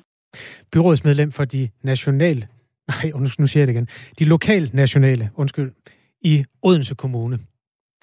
[0.72, 2.48] Byrådsmedlem for de nationale,
[2.88, 5.72] nej, nu siger jeg det igen, de lokal nationale, undskyld,
[6.20, 7.38] i Odense Kommune.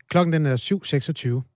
[0.10, 1.51] Klokken den er 7.26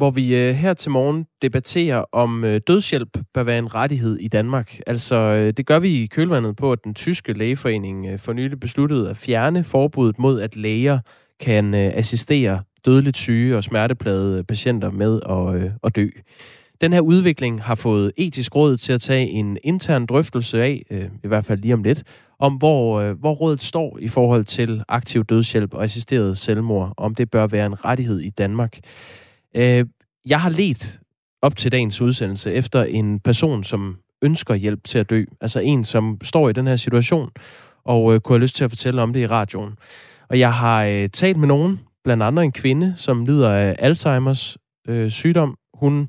[0.00, 4.28] hvor vi øh, her til morgen debatterer, om øh, dødshjælp bør være en rettighed i
[4.28, 4.78] Danmark.
[4.86, 8.60] Altså, øh, det gør vi i kølvandet på, at den tyske lægeforening øh, for nylig
[8.60, 10.98] besluttede at fjerne forbuddet mod, at læger
[11.40, 16.08] kan øh, assistere dødeligt syge og smerteplade patienter med at, øh, at dø.
[16.80, 21.04] Den her udvikling har fået etisk råd til at tage en intern drøftelse af, øh,
[21.24, 22.04] i hvert fald lige om lidt,
[22.38, 27.14] om hvor, øh, hvor rådet står i forhold til aktiv dødshjælp og assisteret selvmord, om
[27.14, 28.78] det bør være en rettighed i Danmark.
[29.54, 29.86] Øh,
[30.26, 31.00] jeg har let
[31.42, 35.24] op til dagens udsendelse efter en person, som ønsker hjælp til at dø.
[35.40, 37.30] Altså en, som står i den her situation,
[37.84, 39.72] og øh, kunne have lyst til at fortælle om det i radioen.
[40.28, 44.58] Og jeg har øh, talt med nogen, blandt andet en kvinde, som lider af Alzheimers
[44.88, 45.56] øh, sygdom.
[45.74, 46.08] Hun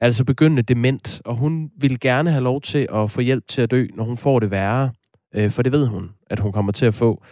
[0.00, 3.62] er altså begyndende dement, og hun vil gerne have lov til at få hjælp til
[3.62, 4.90] at dø, når hun får det værre.
[5.34, 7.24] Øh, for det ved hun, at hun kommer til at få.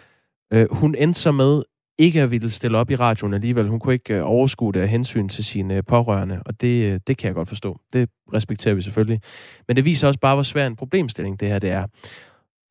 [0.53, 1.63] Øh, hun endte så med
[1.99, 3.69] ikke at ville stille op i radioen alligevel.
[3.69, 7.01] Hun kunne ikke øh, overskue det af hensyn til sine øh, pårørende, og det, øh,
[7.07, 7.81] det kan jeg godt forstå.
[7.93, 9.21] Det respekterer vi selvfølgelig.
[9.69, 11.87] Men det viser også bare, hvor svær en problemstilling det her det er.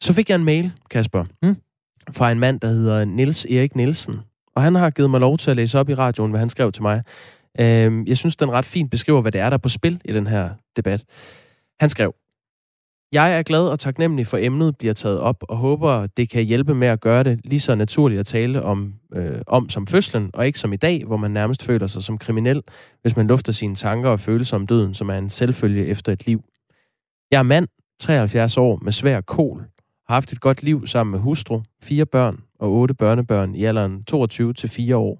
[0.01, 1.55] Så fik jeg en mail, Kasper, mm.
[2.11, 4.19] fra en mand, der hedder Nils Erik Nielsen.
[4.55, 6.71] Og han har givet mig lov til at læse op i radioen, hvad han skrev
[6.71, 7.03] til mig.
[7.59, 10.13] Øhm, jeg synes, den ret fint beskriver, hvad det er, der er på spil i
[10.13, 11.03] den her debat.
[11.79, 12.15] Han skrev,
[13.11, 16.75] jeg er glad og taknemmelig for emnet bliver taget op, og håber, det kan hjælpe
[16.75, 20.47] med at gøre det lige så naturligt at tale om, øh, om som fødslen, og
[20.47, 22.61] ikke som i dag, hvor man nærmest føler sig som kriminel,
[23.01, 26.25] hvis man lufter sine tanker og følelser om døden, som er en selvfølge efter et
[26.25, 26.43] liv.
[27.31, 27.67] Jeg er mand,
[27.99, 29.59] 73 år, med svær kol,
[30.07, 34.03] har haft et godt liv sammen med hustru, fire børn og otte børnebørn i alderen
[34.03, 35.19] 22 til 4 år,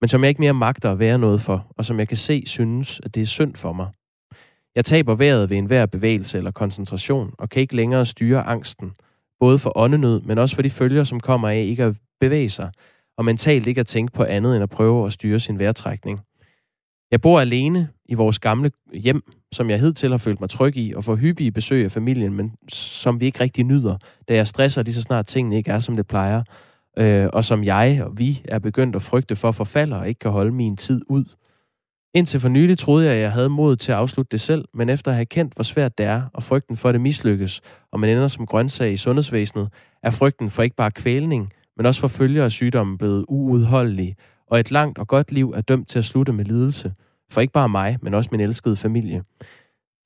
[0.00, 2.42] men som jeg ikke mere magter at være noget for, og som jeg kan se
[2.46, 3.86] synes, at det er synd for mig.
[4.78, 8.92] Jeg taber vejret ved enhver bevægelse eller koncentration, og kan ikke længere styre angsten,
[9.40, 12.70] både for åndenød, men også for de følger, som kommer af ikke at bevæge sig,
[13.16, 16.20] og mentalt ikke at tænke på andet end at prøve at styre sin vejrtrækning.
[17.10, 20.92] Jeg bor alene i vores gamle hjem, som jeg hidtil har følt mig tryg i,
[20.96, 23.96] og får hyppige besøg af familien, men som vi ikke rigtig nyder,
[24.28, 26.42] da jeg stresser lige så snart tingene ikke er, som det plejer,
[26.98, 30.30] øh, og som jeg og vi er begyndt at frygte for forfalder og ikke kan
[30.30, 31.24] holde min tid ud.
[32.18, 34.88] Indtil for nylig troede jeg, at jeg havde mod til at afslutte det selv, men
[34.88, 37.60] efter at have kendt, hvor svært det er, og frygten for, at det mislykkes,
[37.92, 39.68] og man ender som grøntsag i sundhedsvæsenet,
[40.02, 44.60] er frygten for ikke bare kvælning, men også for følger af sygdommen blevet uudholdelig, og
[44.60, 46.92] et langt og godt liv er dømt til at slutte med lidelse.
[47.32, 49.22] For ikke bare mig, men også min elskede familie.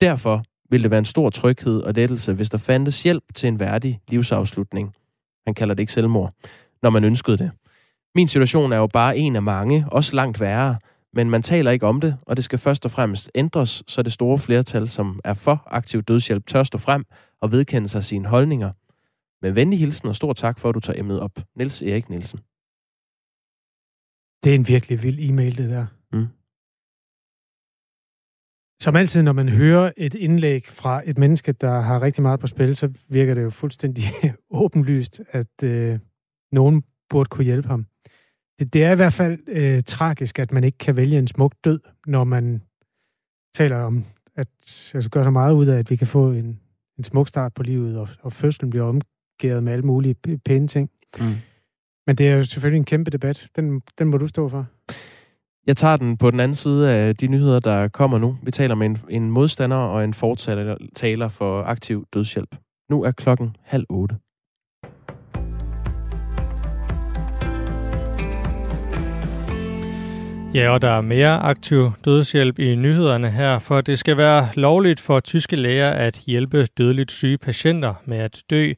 [0.01, 3.61] Derfor ville det være en stor tryghed og lettelse, hvis der fandtes hjælp til en
[3.61, 4.95] værdig livsafslutning.
[5.47, 6.33] Han kalder det ikke selvmord,
[6.83, 7.51] når man ønskede det.
[8.15, 10.77] Min situation er jo bare en af mange, også langt værre,
[11.13, 14.13] men man taler ikke om det, og det skal først og fremmest ændres, så det
[14.13, 17.05] store flertal, som er for aktiv dødshjælp, tør stå frem
[17.41, 18.73] og vedkende sig sine holdninger.
[19.43, 21.39] Med venlig hilsen og stor tak for, at du tager emnet op.
[21.57, 22.39] Niels Erik Nielsen.
[24.45, 25.87] Det er en virkelig vild e-mail, det der.
[26.13, 26.27] Mm.
[28.81, 32.47] Som altid, når man hører et indlæg fra et menneske, der har rigtig meget på
[32.47, 34.05] spil, så virker det jo fuldstændig
[34.51, 35.99] åbenlyst, at øh,
[36.53, 37.87] nogen burde kunne hjælpe ham
[38.63, 41.55] det, det er i hvert fald øh, tragisk, at man ikke kan vælge en smuk
[41.65, 42.63] død, når man
[43.55, 44.05] taler om,
[44.37, 44.49] at
[44.95, 46.61] altså, gør så meget ud af, at vi kan få en,
[46.99, 50.91] en smuk start på livet, og, og fødslen bliver omgået med alle mulige pæne ting.
[51.21, 51.35] Mm.
[52.07, 53.49] Men det er jo selvfølgelig en kæmpe debat.
[53.57, 54.67] Den, den må du stå for.
[55.67, 58.39] Jeg tager den på den anden side af de nyheder, der kommer nu.
[58.43, 62.57] Vi taler med en, en modstander og en fortaler for aktiv dødshjælp.
[62.91, 64.17] Nu er klokken halv otte.
[70.55, 75.01] Ja, og der er mere aktiv dødshjælp i nyhederne her, for det skal være lovligt
[75.01, 78.73] for tyske læger at hjælpe dødeligt syge patienter med at dø.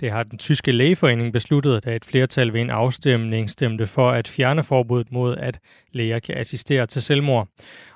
[0.00, 4.28] Det har den tyske lægeforening besluttet, da et flertal ved en afstemning stemte for at
[4.28, 5.58] fjerne forbuddet mod, at
[5.92, 7.48] læger kan assistere til selvmord.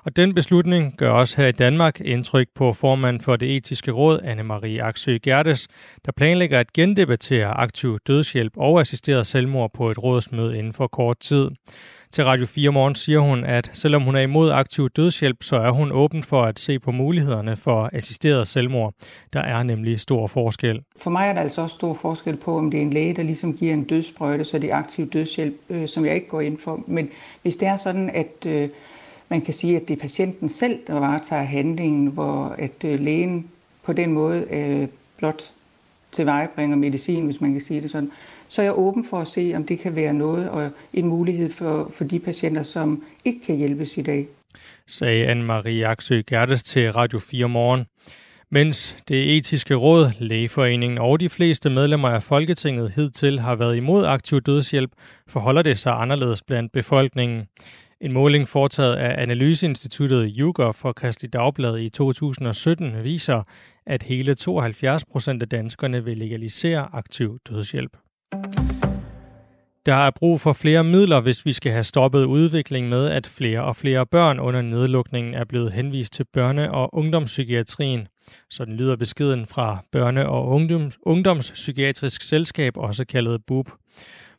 [0.03, 4.19] Og den beslutning gør også her i Danmark indtryk på formand for det etiske råd,
[4.19, 5.67] Anne-Marie Aksø Gertes,
[6.05, 11.19] der planlægger at gendebattere aktiv dødshjælp og assisteret selvmord på et rådsmøde inden for kort
[11.19, 11.49] tid.
[12.15, 15.71] Til Radio 4 Morgen siger hun, at selvom hun er imod aktiv dødshjælp, så er
[15.71, 18.93] hun åben for at se på mulighederne for assisteret selvmord.
[19.33, 20.81] Der er nemlig stor forskel.
[20.97, 23.23] For mig er der altså også stor forskel på, om det er en læge, der
[23.23, 26.57] ligesom giver en dødsprøjte, så det er aktiv dødshjælp, øh, som jeg ikke går ind
[26.57, 26.83] for.
[26.87, 27.09] Men
[27.41, 28.69] hvis det er sådan, at øh,
[29.29, 33.49] man kan sige, at det er patienten selv, der varetager handlingen, hvor at øh, lægen
[33.83, 35.51] på den måde øh, blot
[36.11, 38.11] tilvejebringer medicin, hvis man kan sige det sådan,
[38.47, 41.49] så er jeg åben for at se, om det kan være noget og en mulighed
[41.49, 44.27] for, for de patienter, som ikke kan hjælpes i dag.
[44.87, 47.85] Sagde Anne-Marie Aksø Gertes til Radio 4 Morgen.
[48.49, 54.05] Mens det etiske råd, lægeforeningen og de fleste medlemmer af Folketinget hidtil har været imod
[54.05, 54.91] aktiv dødshjælp,
[55.27, 57.43] forholder det sig anderledes blandt befolkningen.
[58.01, 63.43] En måling foretaget af Analyseinstituttet YouGov for Kristelig Dagblad i 2017 viser,
[63.85, 67.97] at hele 72 procent af danskerne vil legalisere aktiv dødshjælp.
[69.85, 73.63] Der er brug for flere midler, hvis vi skal have stoppet udviklingen med, at flere
[73.63, 78.07] og flere børn under nedlukningen er blevet henvist til børne- og ungdomspsykiatrien.
[78.49, 83.69] Sådan lyder beskeden fra Børne- og Ungdoms- Ungdomspsykiatrisk Selskab, også kaldet BUP.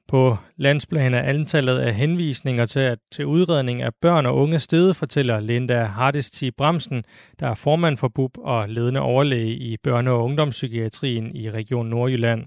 [0.09, 4.95] På landsplan er antallet af henvisninger til, at, til udredning af børn og unge stede,
[4.95, 7.05] fortæller Linda Hardesti Bremsen,
[7.41, 12.45] der er formand for BUP og ledende overlæge i børne- og ungdomspsykiatrien i Region Nordjylland.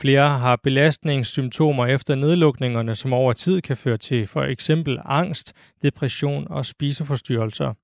[0.00, 6.46] Flere har belastningssymptomer efter nedlukningerne, som over tid kan føre til for eksempel angst, depression
[6.50, 7.74] og spiseforstyrrelser.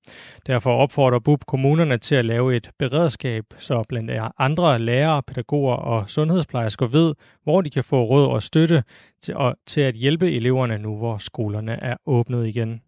[0.47, 6.09] Derfor opfordrer BUB kommunerne til at lave et beredskab, så blandt andre lærere, pædagoger og
[6.09, 8.83] sundhedsplejersker ved, hvor de kan få råd og støtte
[9.21, 12.81] til, og, til at hjælpe eleverne nu, hvor skolerne er åbnet igen.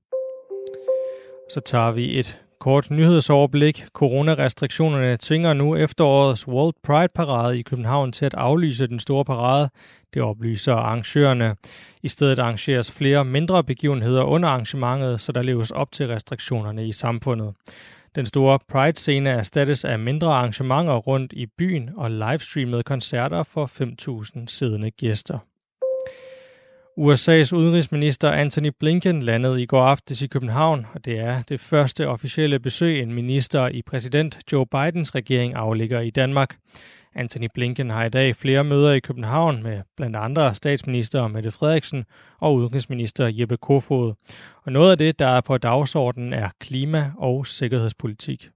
[1.50, 3.86] Så tager vi et Kort nyhedsoverblik.
[3.94, 9.70] Coronarestriktionerne tvinger nu efterårets World Pride Parade i København til at aflyse den store parade.
[10.14, 11.56] Det oplyser arrangørerne.
[12.04, 16.92] I stedet arrangeres flere mindre begivenheder under arrangementet, så der leves op til restriktionerne i
[16.92, 17.54] samfundet.
[18.16, 24.44] Den store Pride-scene erstattes af mindre arrangementer rundt i byen og livestreamede koncerter for 5.000
[24.48, 25.40] siddende gæster.
[27.00, 32.08] USA's udenrigsminister Anthony Blinken landede i går aftes i København, og det er det første
[32.08, 36.58] officielle besøg, en minister i præsident Joe Bidens regering aflægger i Danmark.
[37.16, 42.06] Anthony Blinken har i dag flere møder i København med blandt andre statsminister Mette Frederiksen
[42.42, 44.14] og udenrigsminister Jeppe Kofod.
[44.66, 48.50] Og noget af det, der er på dagsordenen, er klima- og sikkerhedspolitik.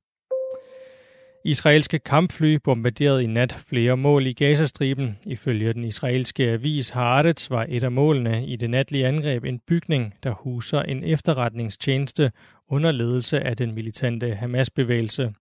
[1.45, 5.17] Israelske kampfly bombarderede i nat flere mål i Gazastriben.
[5.27, 10.13] Ifølge den israelske avis Haaretz var et af målene i det natlige angreb en bygning,
[10.23, 12.31] der huser en efterretningstjeneste
[12.69, 15.33] under ledelse af den militante Hamas-bevægelse.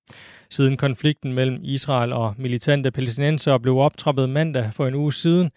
[0.51, 5.51] Siden konflikten mellem Israel og militante palæstinenser blev optrappet mandag for en uge siden,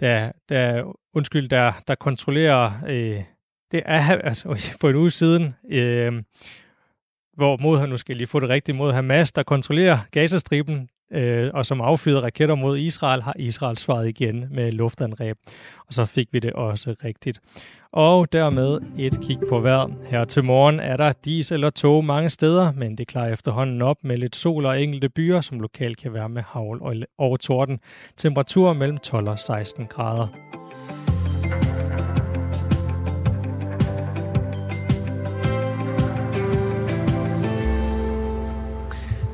[0.00, 3.22] der, der undskyld, der, der kontrollerer øh,
[3.74, 4.48] det er altså
[4.80, 6.22] for en uge siden, øh,
[7.36, 11.66] hvor mod, nu skal lige få det rigtigt, mod Hamas, der kontrollerer Gazastriben, øh, og
[11.66, 15.38] som affyrede raketter mod Israel, har Israel svaret igen med luftangreb.
[15.86, 17.40] Og så fik vi det også rigtigt.
[17.92, 19.90] Og dermed et kig på vejr.
[20.10, 23.96] Her til morgen er der dis eller tog mange steder, men det klarer efterhånden op
[24.02, 27.80] med lidt sol og enkelte byer, som lokalt kan være med havl og torden.
[28.16, 30.63] Temperatur mellem 12 og 16 grader.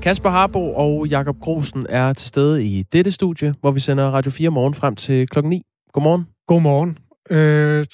[0.03, 4.31] Kasper Harbo og Jakob Grosen er til stede i dette studie, hvor vi sender Radio
[4.31, 5.63] 4 morgen frem til klokken 9.
[5.93, 6.27] Godmorgen.
[6.47, 6.99] Godmorgen.
[7.31, 7.87] Øh,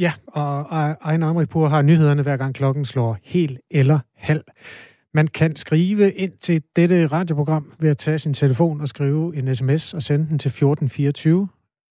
[0.00, 0.60] ja, og
[1.04, 4.40] Ejne Amripur har nyhederne hver gang klokken slår helt eller halv.
[5.14, 9.54] Man kan skrive ind til dette radioprogram ved at tage sin telefon og skrive en
[9.54, 11.48] sms og sende den til 1424.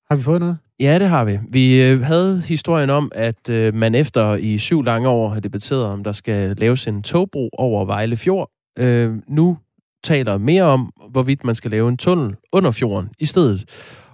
[0.09, 0.57] Har vi fået noget?
[0.79, 1.39] Ja, det har vi.
[1.49, 5.85] Vi øh, havde historien om, at øh, man efter i syv lange år har debatteret,
[5.85, 9.57] om der skal laves en togbro over Vejle Fjord, øh, nu
[10.03, 13.65] taler mere om, hvorvidt man skal lave en tunnel under fjorden i stedet.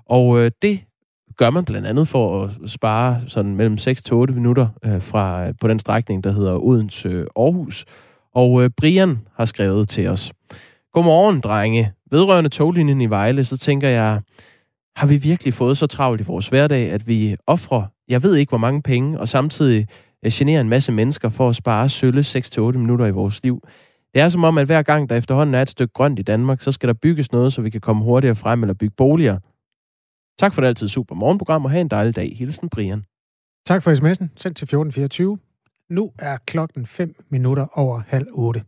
[0.05, 0.79] Og øh, det
[1.37, 5.47] gør man blandt andet for at spare sådan mellem 6 til 8 minutter øh, fra
[5.47, 7.85] øh, på den strækning, der hedder Odense Aarhus.
[8.35, 10.33] Og øh, Brian har skrevet til os.
[10.93, 11.91] Godmorgen, drenge.
[12.11, 14.21] Vedrørende toglinjen i Vejle, så tænker jeg,
[14.95, 18.49] har vi virkelig fået så travlt i vores hverdag, at vi offrer, jeg ved ikke
[18.49, 19.87] hvor mange penge, og samtidig
[20.25, 23.61] øh, generer en masse mennesker for at spare sølle 6-8 minutter i vores liv.
[24.13, 26.61] Det er som om, at hver gang der efterhånden er et stykke grønt i Danmark,
[26.61, 29.39] så skal der bygges noget, så vi kan komme hurtigere frem eller bygge boliger.
[30.39, 32.37] Tak for det altid super morgenprogram, og have en dejlig dag.
[32.37, 33.05] Hilsen Brian.
[33.65, 34.27] Tak for sms'en.
[34.35, 35.37] Send til 1424.
[35.89, 38.63] Nu er klokken 5 minutter over halv 8.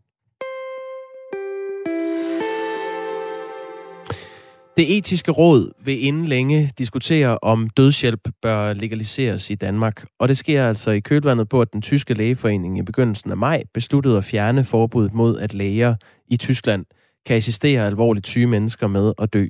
[4.77, 10.05] Det etiske råd vil inden længe diskutere, om dødshjælp bør legaliseres i Danmark.
[10.19, 13.63] Og det sker altså i kølvandet på, at den tyske lægeforening i begyndelsen af maj
[13.73, 15.95] besluttede at fjerne forbuddet mod, at læger
[16.27, 16.85] i Tyskland
[17.25, 19.45] kan assistere alvorligt syge mennesker med at dø.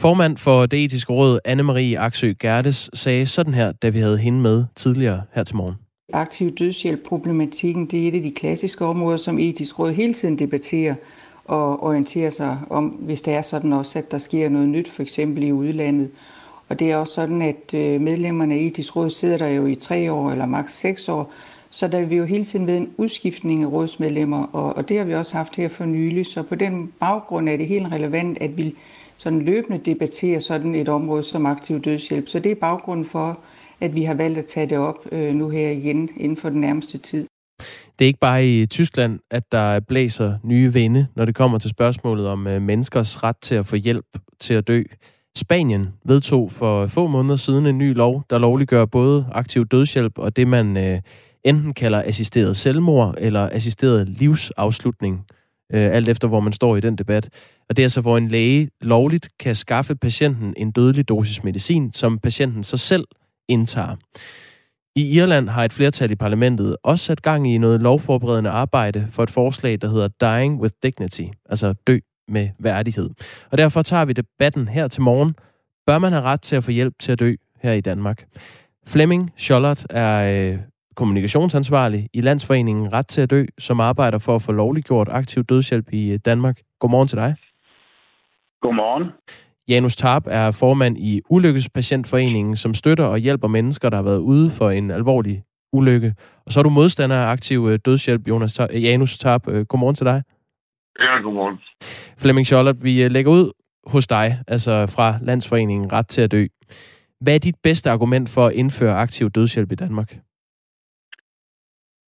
[0.00, 4.40] Formand for det etiske råd, Anne-Marie Aksø Gerdes, sagde sådan her, da vi havde hende
[4.40, 5.74] med tidligere her til morgen.
[6.12, 10.94] Aktiv dødshjælp-problematikken, det er et af de klassiske områder, som etisk råd hele tiden debatterer
[11.44, 15.02] og orientere sig om, hvis det er sådan også, at der sker noget nyt, for
[15.02, 16.10] eksempel i udlandet.
[16.68, 19.74] Og det er også sådan, at øh, medlemmerne i etisk råd sidder der jo i
[19.74, 21.32] tre år eller maks seks år,
[21.70, 25.04] så der vil jo hele tiden ved en udskiftning af rådsmedlemmer, og, og det har
[25.04, 26.26] vi også haft her for nylig.
[26.26, 28.74] Så på den baggrund er det helt relevant, at vi
[29.16, 32.28] sådan løbende debatterer sådan et område som aktiv dødshjælp.
[32.28, 33.38] Så det er baggrunden for,
[33.80, 36.60] at vi har valgt at tage det op øh, nu her igen inden for den
[36.60, 37.26] nærmeste tid.
[37.98, 41.70] Det er ikke bare i Tyskland, at der blæser nye vinde, når det kommer til
[41.70, 44.06] spørgsmålet om øh, menneskers ret til at få hjælp
[44.40, 44.82] til at dø.
[45.36, 50.36] Spanien vedtog for få måneder siden en ny lov, der lovliggør både aktiv dødshjælp og
[50.36, 51.00] det, man øh,
[51.44, 55.24] enten kalder assisteret selvmord eller assisteret livsafslutning,
[55.72, 57.28] øh, alt efter hvor man står i den debat.
[57.68, 61.92] Og det er altså, hvor en læge lovligt kan skaffe patienten en dødelig dosis medicin,
[61.92, 63.04] som patienten så selv
[63.48, 63.96] indtager.
[64.96, 69.22] I Irland har et flertal i parlamentet også sat gang i noget lovforberedende arbejde for
[69.22, 73.10] et forslag, der hedder Dying with Dignity, altså dø med værdighed.
[73.50, 75.34] Og derfor tager vi debatten her til morgen.
[75.86, 78.24] Bør man have ret til at få hjælp til at dø her i Danmark?
[78.86, 80.58] Flemming Schollert er øh,
[80.96, 85.92] kommunikationsansvarlig i Landsforeningen Ret til at dø, som arbejder for at få lovliggjort aktiv dødshjælp
[85.92, 86.60] i øh, Danmark.
[86.80, 87.34] Godmorgen til dig.
[88.60, 89.04] Godmorgen.
[89.68, 94.50] Janus Tarp er formand i Ulykkespatientforeningen, som støtter og hjælper mennesker, der har været ude
[94.50, 96.14] for en alvorlig ulykke.
[96.46, 99.48] Og så er du modstander af aktiv øh, dødshjælp, Jonas, Janus Tarp.
[99.48, 100.22] Øh, godmorgen til dig.
[101.00, 101.58] Ja, godmorgen.
[102.18, 103.52] Flemming Schollert, vi øh, lægger ud
[103.86, 106.46] hos dig, altså fra Landsforeningen Ret til at dø.
[107.20, 110.18] Hvad er dit bedste argument for at indføre aktiv dødshjælp i Danmark?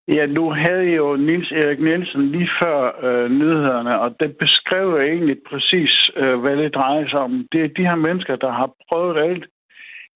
[0.08, 5.00] Ja, nu havde jo Nils Erik Nielsen lige før øh, nyhederne, og det beskrev jo
[5.00, 7.48] egentlig præcis, øh, hvad det drejer sig om.
[7.52, 9.46] Det er de her mennesker, der har prøvet alt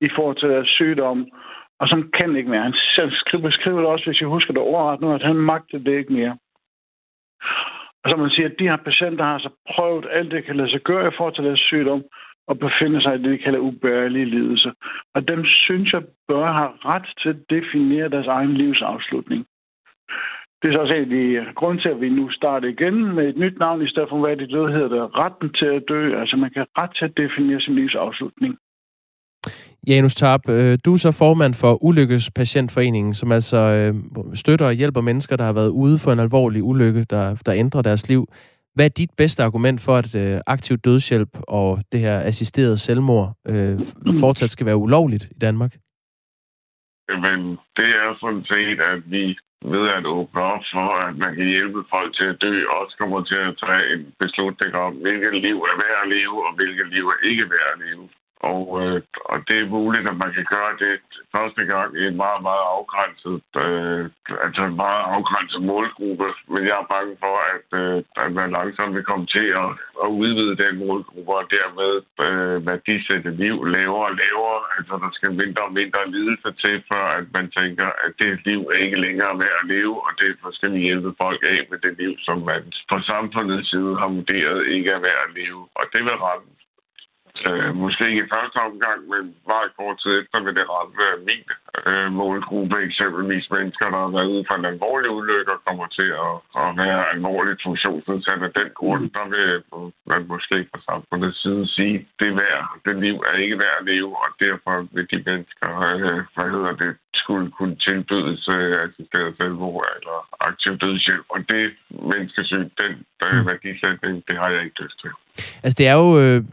[0.02, 1.28] i forhold til deres sygdom,
[1.80, 2.62] og som kan ikke mere.
[2.62, 2.74] Han
[3.12, 6.14] skriver, beskriver det også, hvis jeg husker det ordret nu, at han magtede det ikke
[6.14, 6.38] mere.
[8.04, 10.70] Og som man siger, at de her patienter har så prøvet alt, det kan lade
[10.70, 12.04] sig gøre i forhold til deres sygdom,
[12.48, 14.72] og befinder sig i det, de kalder ubærlige lidelse.
[15.14, 19.46] Og dem synes jeg bør have ret til at definere deres egen livsafslutning.
[20.62, 23.60] Det er så også egentlig grund til, at vi nu starter igen med et nyt
[23.60, 26.20] navn, i stedet for hvad det døde hedder det, retten til at dø.
[26.20, 28.58] Altså man kan ret til at definere sin livsafslutning.
[29.88, 33.94] Janus Tarp, øh, du er så formand for Ulykkespatientforeningen, som altså øh,
[34.34, 37.82] støtter og hjælper mennesker, der har været ude for en alvorlig ulykke, der, der ændrer
[37.82, 38.28] deres liv.
[38.76, 43.34] Hvad er dit bedste argument for, at øh, aktiv dødshjælp og det her assisterede selvmord
[43.50, 43.80] øh,
[44.20, 45.74] fortsat skal være ulovligt i Danmark?
[47.08, 47.40] Men
[47.78, 51.84] det er sådan set, at vi ved at åbne op for, at man kan hjælpe
[51.90, 55.76] folk til at dø, også kommer til at tage en beslutning om, hvilket liv er
[55.84, 58.10] værd at leve, og hvilket liv er ikke værd at leve.
[58.40, 60.96] Og, øh, og det er muligt, at man kan gøre det
[61.36, 64.04] første gang i en meget, meget afgrænset, øh,
[64.46, 66.28] altså en meget afgrænset målgruppe.
[66.54, 69.70] Men jeg er bange for, at, øh, at man langsomt vil komme til at,
[70.04, 71.92] at udvide den målgruppe, og dermed
[72.26, 74.62] øh, værdisætte liv lavere og lavere.
[74.78, 78.60] Altså der skal mindre og mindre lidelse til, før at man tænker, at det liv
[78.74, 81.94] er ikke længere værd at leve, og derfor skal vi hjælpe folk af med det
[82.02, 85.62] liv, som man fra samfundets side har vurderet ikke er værd at leve.
[85.80, 86.50] Og det vil ramme
[87.48, 91.18] Øh, måske ikke i første omgang, men meget kort tid efter vil det ramme øh,
[91.28, 91.46] min
[91.90, 96.10] øh, målgruppe, eksempelvis mennesker, der har været ude for en alvorlig ulykke og kommer til
[96.28, 99.04] at, at være alvorligt funktionsnedsat af den grund.
[99.18, 99.64] Der vil
[100.12, 103.86] man måske fra samfundets side sige, det er værd, det liv er ikke værd at
[103.92, 109.34] leve, og derfor vil de mennesker, øh, hvad hedder det, skulle kunne tilbydes øh, assisteret
[109.38, 111.26] selvmord eller aktiv dødshjælp.
[111.30, 111.64] Og det
[112.12, 113.48] menneskesyn, den der mm.
[113.48, 115.10] værdisætning, det har jeg ikke lyst til.
[115.64, 116.44] Altså det er jo øh,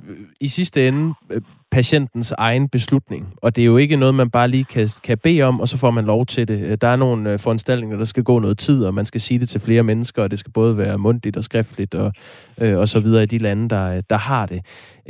[0.41, 1.41] i sidste ende øh,
[1.71, 5.43] patientens egen beslutning, og det er jo ikke noget, man bare lige kan, kan bede
[5.43, 6.61] om, og så får man lov til det.
[6.67, 9.41] Øh, der er nogle øh, foranstaltninger, der skal gå noget tid, og man skal sige
[9.41, 12.13] det til flere mennesker, og det skal både være mundtligt og skriftligt og,
[12.61, 14.61] øh, og så videre i de lande, der, der har det.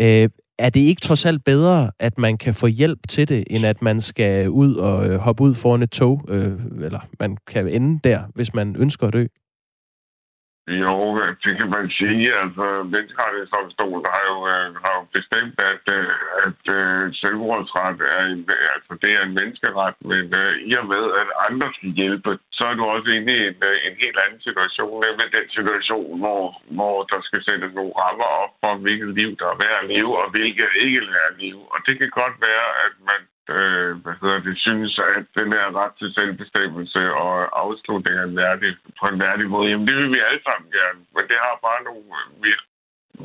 [0.00, 0.28] Øh,
[0.58, 3.82] er det ikke trods alt bedre, at man kan få hjælp til det, end at
[3.82, 8.00] man skal ud og øh, hoppe ud foran et tog, øh, eller man kan ende
[8.04, 9.26] der, hvis man ønsker at dø?
[10.68, 12.26] Jo, øh, det kan man sige.
[12.42, 16.14] Altså, menneskerettighedsdomstolen har jo, øh, har jo bestemt, at, øh,
[16.46, 18.40] at uh, selvmordsret er en,
[18.74, 22.64] altså, det er en menneskeret, men uh, i og med, at andre skal hjælpe, så
[22.70, 23.58] er du også inde i en,
[23.88, 26.42] en helt anden situation, nemlig den situation, hvor,
[26.78, 30.12] hvor der skal sættes nogle rammer op for, hvilket liv der er værd at leve,
[30.22, 31.62] og hvilket ikke er at leve.
[31.74, 33.20] Og det kan godt være, at man
[33.54, 38.70] øh, hvad hedder det, synes, at den her ret til selvbestemmelse og afslutning af værdig,
[39.00, 41.00] på en værdig måde, jamen det vil vi alle sammen gerne.
[41.14, 42.04] Men det har bare nogle
[42.44, 42.62] mere,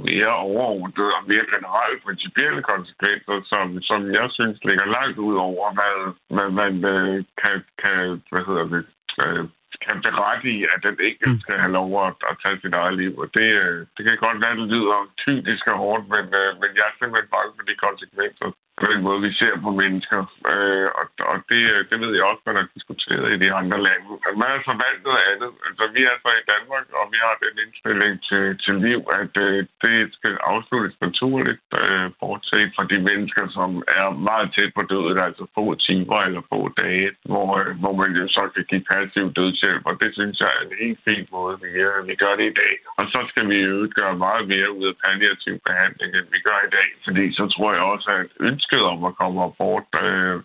[0.10, 5.66] mere overordnede og mere generelle principielle konsekvenser, som, som jeg synes ligger langt ud over,
[5.78, 5.96] hvad,
[6.36, 7.98] hvad man øh, kan, kan,
[8.32, 8.86] hvad hedder det,
[9.24, 9.46] øh,
[9.86, 11.40] kan berettige, at den ikke mm.
[11.44, 13.14] skal have lov at, at tage sit eget liv.
[13.24, 16.50] Og det, øh, det kan godt være, at det lyder typisk og hårdt, men, øh,
[16.62, 18.48] men jeg er simpelthen bange for de konsekvenser,
[18.80, 20.22] den måde, vi ser på mennesker.
[20.54, 24.08] Øh, og og det, det ved jeg også, man har diskuteret i de andre lande.
[24.42, 25.52] Man har så valgt noget andet.
[25.68, 29.34] Altså, vi er så i Danmark, og vi har den indstilling til, til liv, at
[29.46, 33.70] øh, det skal afsluttes naturligt, øh, bortset fra de mennesker, som
[34.00, 38.12] er meget tæt på døden, altså få timer eller få dage, hvor, øh, hvor man
[38.20, 39.84] jo så kan give passiv dødshjælp.
[39.90, 42.58] Og det synes jeg er en helt fin måde, vi, øh, vi gør det i
[42.64, 42.74] dag.
[43.00, 46.60] Og så skal vi jo gøre meget mere ud af palliativ behandling, end vi gør
[46.68, 46.90] i dag.
[47.06, 48.30] Fordi så tror jeg også, at
[48.62, 50.36] ønsket om at komme abort, øh,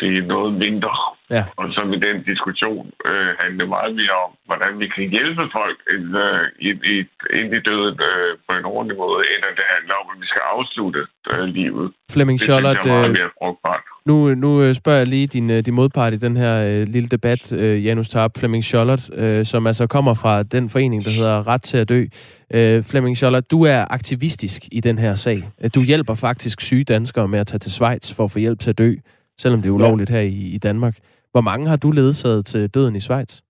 [0.00, 0.94] det er noget mindre.
[1.36, 1.44] Ja.
[1.56, 5.78] Og så vil den diskussion øh, handle meget mere om, hvordan vi kan hjælpe folk
[5.94, 6.80] ind, øh, ind,
[7.40, 10.26] ind i døden øh, på en ordentlig måde, end at det handler om, at vi
[10.32, 11.86] skal afslutte øh, livet.
[12.14, 13.84] Flemming Schollert, det er meget mere frugtbart.
[14.06, 17.08] Nu, nu øh, spørger jeg lige din, øh, din modpart i den her øh, lille
[17.08, 21.48] debat, øh, Janus Tarp, Flemming Schollert, øh, som altså kommer fra den forening, der hedder
[21.48, 22.06] Ret til at dø.
[22.54, 25.48] Øh, Flemming Schollert, du er aktivistisk i den her sag.
[25.60, 28.60] Øh, du hjælper faktisk syge danskere med at tage til Schweiz for at få hjælp
[28.60, 28.94] til at dø,
[29.38, 30.96] selvom det er ulovligt her i, i Danmark.
[31.32, 33.40] Hvor mange har du ledsaget til døden i Schweiz?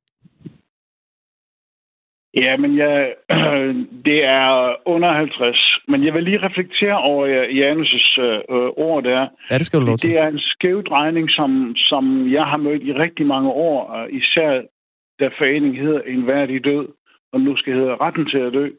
[2.35, 3.15] Ja, men jeg,
[4.09, 5.79] det er under 50.
[5.89, 7.27] Men jeg vil lige reflektere over
[7.61, 9.29] Janus' øh, ord der.
[9.51, 10.11] Ja, det skal du lov til.
[10.11, 14.63] Det er en skæv drejning, som, som jeg har mødt i rigtig mange år, især
[15.21, 16.89] da foreningen hedder En værdig død,
[17.33, 18.71] og nu skal hedde Retten til at dø.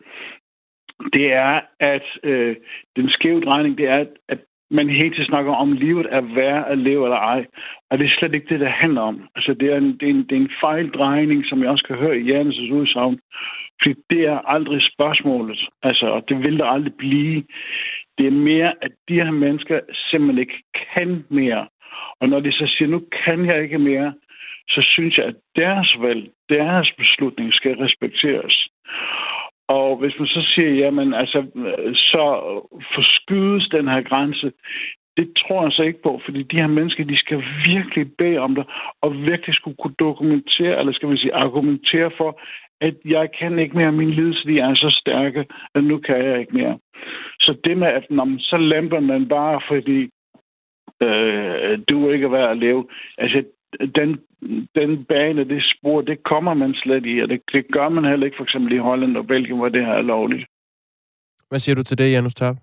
[1.14, 2.56] Det er, at øh,
[2.96, 4.40] den skæve drejning, det er, at
[4.72, 7.46] man hele tiden snakker om, livet er værd at leve eller ej.
[7.90, 9.28] Og det er slet ikke det, det handler om.
[9.36, 11.96] Altså, det er en, det er en, det er en fejldrejning, som jeg også kan
[11.96, 13.20] høre i Jernes' udsagn.
[13.82, 15.60] Fordi det er aldrig spørgsmålet.
[15.84, 17.44] Altså, og det vil der aldrig blive.
[18.18, 20.64] Det er mere, at de her mennesker simpelthen ikke
[20.94, 21.68] kan mere.
[22.20, 24.14] Og når de så siger, nu kan jeg ikke mere,
[24.70, 28.68] så synes jeg, at deres valg, deres beslutning skal respekteres.
[29.76, 31.40] Og hvis man så siger, jamen altså,
[32.12, 32.24] så
[32.96, 34.52] forskydes den her grænse,
[35.18, 38.56] det tror jeg så ikke på, fordi de her mennesker, de skal virkelig bede om
[38.56, 38.66] det,
[39.02, 42.40] og virkelig skulle kunne dokumentere, eller skal vi sige argumentere for,
[42.82, 45.46] at jeg kan ikke mere, min lidelse de er så stærke,
[45.76, 46.78] at nu kan jeg ikke mere.
[47.40, 50.10] Så det med, at når man, så lemper man bare, fordi
[51.06, 53.44] øh, du ikke er værd at leve, altså
[53.80, 54.20] den,
[54.76, 58.26] den bane, det spor, det kommer man slet i, og det, det gør man heller
[58.26, 60.46] ikke for eksempel i Holland og Belgien, hvor det her er lovligt.
[61.50, 62.58] Hvad siger du til det, Janus Tarp?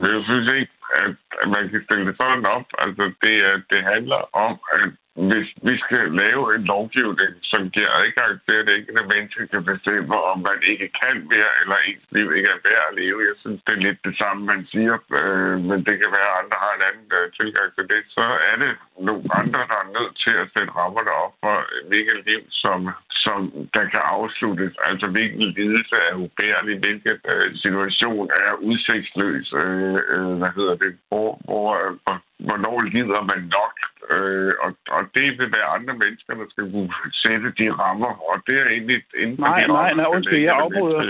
[0.00, 1.14] Jeg synes ikke, at
[1.54, 2.66] man kan stille det sådan op.
[2.78, 3.34] Altså, det,
[3.70, 4.90] det handler om, at
[5.26, 9.64] hvis vi skal lave en lovgivning, som giver adgang til, at det enkelte menneske kan
[9.72, 13.18] bestemme, om man ikke kan være, eller ens liv ikke er værd at leve.
[13.30, 16.38] Jeg synes, det er lidt det samme, man siger, øh, men det kan være, at
[16.42, 18.02] andre har en anden øh, tilgang til det.
[18.16, 18.72] Så er det
[19.08, 22.78] nogle andre, der er nødt til at sætte rammerne op for, øh, hvilket liv, som,
[23.24, 23.38] som
[23.76, 24.74] der kan afsluttes.
[24.88, 30.92] Altså, hvilken lidelse er ubærlig, hvilken øh, situation er udsigtsløs, øh, øh, hvad hedder det,
[31.08, 32.16] hvor, hvor, øh, hvor
[32.46, 33.74] hvornår lider man nok.
[34.14, 38.12] Øh, og, og det vil være andre mennesker, der skal kunne sætte de rammer.
[38.30, 41.00] Og det er egentlig inden for nej, de nej, nej, undskyld, jeg afbryder.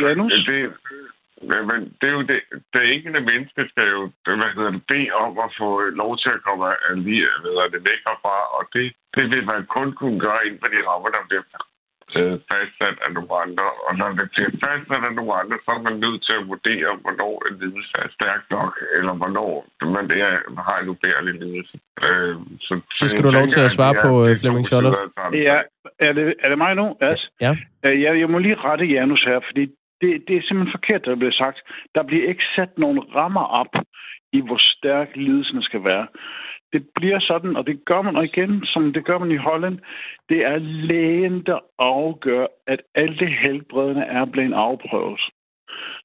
[0.00, 0.32] Janus?
[0.48, 0.72] Det,
[1.70, 2.40] men det er jo det,
[2.74, 5.68] det enkelte menneske skal jo hvad hedder det, bede om at få
[6.02, 6.66] lov til at komme
[7.06, 10.70] lige, hvad det, væk herfra, og det, det vil man kun kunne gøre inden for
[10.74, 11.44] de rammer, der bliver
[12.20, 13.66] øh, fastsat af nogle andre.
[13.86, 16.88] Og når det bliver fastsat af nogle andre, så er man nødt til at vurdere,
[17.02, 19.50] hvornår en lidelse er stærk nok, eller hvornår
[19.96, 20.32] man er,
[20.68, 21.76] har en ubærlig lidelse.
[22.06, 22.34] Øh,
[22.66, 24.92] så, det skal du have lov til at svare på, øh, Flemming Scholler.
[25.48, 25.58] Ja,
[26.06, 26.86] er det, er det mig nu?
[27.06, 27.20] Yes.
[27.40, 27.52] Ja.
[27.84, 29.64] Øh, jeg, jeg må lige rette Janus her, fordi
[30.00, 31.58] det, det er simpelthen forkert, der bliver sagt.
[31.94, 33.72] Der bliver ikke sat nogen rammer op
[34.32, 36.06] i, hvor stærk lidelsen skal være
[36.72, 39.78] det bliver sådan, og det gør man igen, som det gør man i Holland.
[40.28, 45.20] Det er lægen, der afgør, at alle helbredende er blevet afprøvet.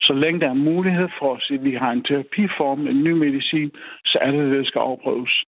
[0.01, 3.11] Så længe der er mulighed for at sige, at vi har en terapiform, en ny
[3.11, 3.72] medicin,
[4.05, 5.43] så er det det, der skal afprøves.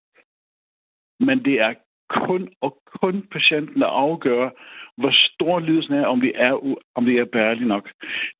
[1.20, 1.74] Men det er
[2.10, 4.50] kun og kun patienten, der afgør,
[4.98, 7.90] hvor stor lidelsen er, om det er, om det er bærlig nok.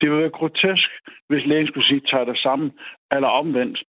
[0.00, 0.90] Det ville være grotesk,
[1.28, 2.72] hvis lægen skulle sige, tager det sammen,
[3.12, 3.82] eller omvendt.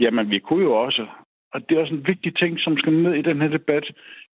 [0.00, 1.06] Jamen, vi kunne jo også.
[1.52, 3.86] Og det er også en vigtig ting, som skal med i den her debat,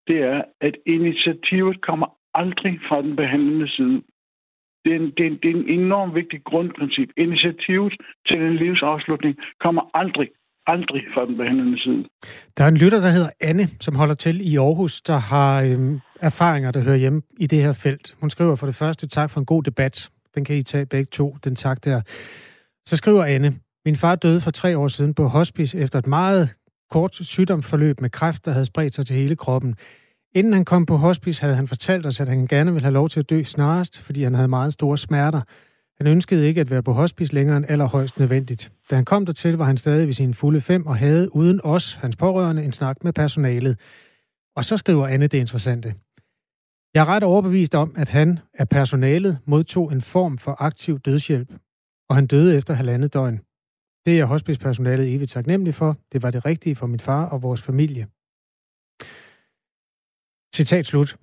[0.06, 4.02] det er, at initiativet kommer aldrig fra den behandlende side.
[4.84, 7.08] Det er, en, det, er en, det er en enormt vigtig grundprincip.
[7.16, 7.94] Initiativet
[8.26, 10.28] til en livsafslutning kommer aldrig,
[10.66, 12.04] aldrig fra den behandlende side.
[12.56, 16.00] Der er en lytter, der hedder Anne, som holder til i Aarhus, der har øhm,
[16.20, 18.16] erfaringer, der hører hjemme i det her felt.
[18.20, 20.10] Hun skriver for det første, tak for en god debat.
[20.34, 22.00] Den kan I tage begge to, den tak der.
[22.84, 23.54] Så skriver Anne,
[23.84, 26.54] min far døde for tre år siden på hospice efter et meget
[26.92, 29.74] kort sygdomsforløb med kræft, der havde spredt sig til hele kroppen.
[30.34, 33.08] Inden han kom på hospice, havde han fortalt os, at han gerne ville have lov
[33.08, 35.40] til at dø snarest, fordi han havde meget store smerter.
[35.98, 38.72] Han ønskede ikke at være på hospice længere end allerhøjst nødvendigt.
[38.90, 41.94] Da han kom dertil, var han stadig ved sine fulde fem og havde uden os,
[41.94, 43.78] hans pårørende, en snak med personalet.
[44.56, 45.94] Og så skriver Anne det interessante.
[46.94, 51.48] Jeg er ret overbevist om, at han af personalet modtog en form for aktiv dødshjælp,
[52.08, 53.40] og han døde efter halvandet døgn.
[54.06, 55.96] Det er hospicepersonalet evigt taknemmelig for.
[56.12, 58.06] Det var det rigtige for min far og vores familie.
[60.54, 61.16] Citat slut.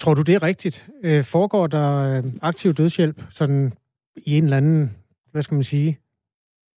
[0.00, 0.88] Tror du, det er rigtigt?
[1.02, 3.72] Øh, foregår der øh, aktiv dødshjælp sådan
[4.16, 4.96] i en eller anden,
[5.30, 5.98] hvad skal man sige,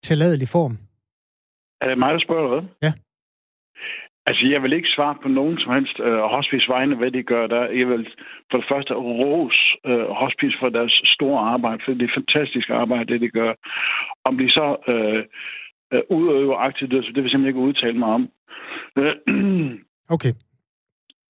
[0.03, 0.79] tilladelig form?
[1.81, 2.69] Er det mig, der spørger, hvad?
[2.83, 2.93] Ja.
[4.29, 7.47] Altså, jeg vil ikke svare på nogen som helst øh, hospice vegne, hvad de gør
[7.47, 7.63] der.
[7.81, 8.09] Jeg vil
[8.51, 13.13] for det første ros øh, hospice for deres store arbejde, for det er fantastisk arbejde,
[13.13, 13.53] det de gør.
[14.25, 15.25] Om de så øh,
[15.93, 18.29] øh, udøver aktiv død, så det vil jeg simpelthen ikke udtale mig om.
[18.99, 19.15] Øh,
[20.15, 20.33] okay.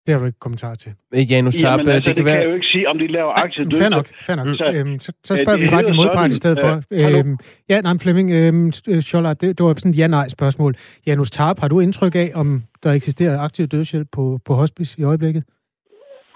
[0.07, 0.93] Det har du ikke kommentar til.
[1.15, 2.37] Janus Tarp, Jamen, altså, det, det kan, kan være...
[2.37, 3.81] jeg jo ikke sige, om de laver aktiv død.
[3.81, 4.47] Fair nok, fair nok.
[4.47, 6.83] Så, øhm, så, så spørger vi bare din modpart i stedet for.
[6.91, 7.37] Øh, øhm,
[7.69, 10.75] ja, nej, Flemming, øhm, Scholler, det, det var sådan et ja-nej-spørgsmål.
[11.07, 15.03] Janus Tarp, har du indtryk af, om der eksisterer aktiv dødshjælp på, på hospice i
[15.03, 15.45] øjeblikket?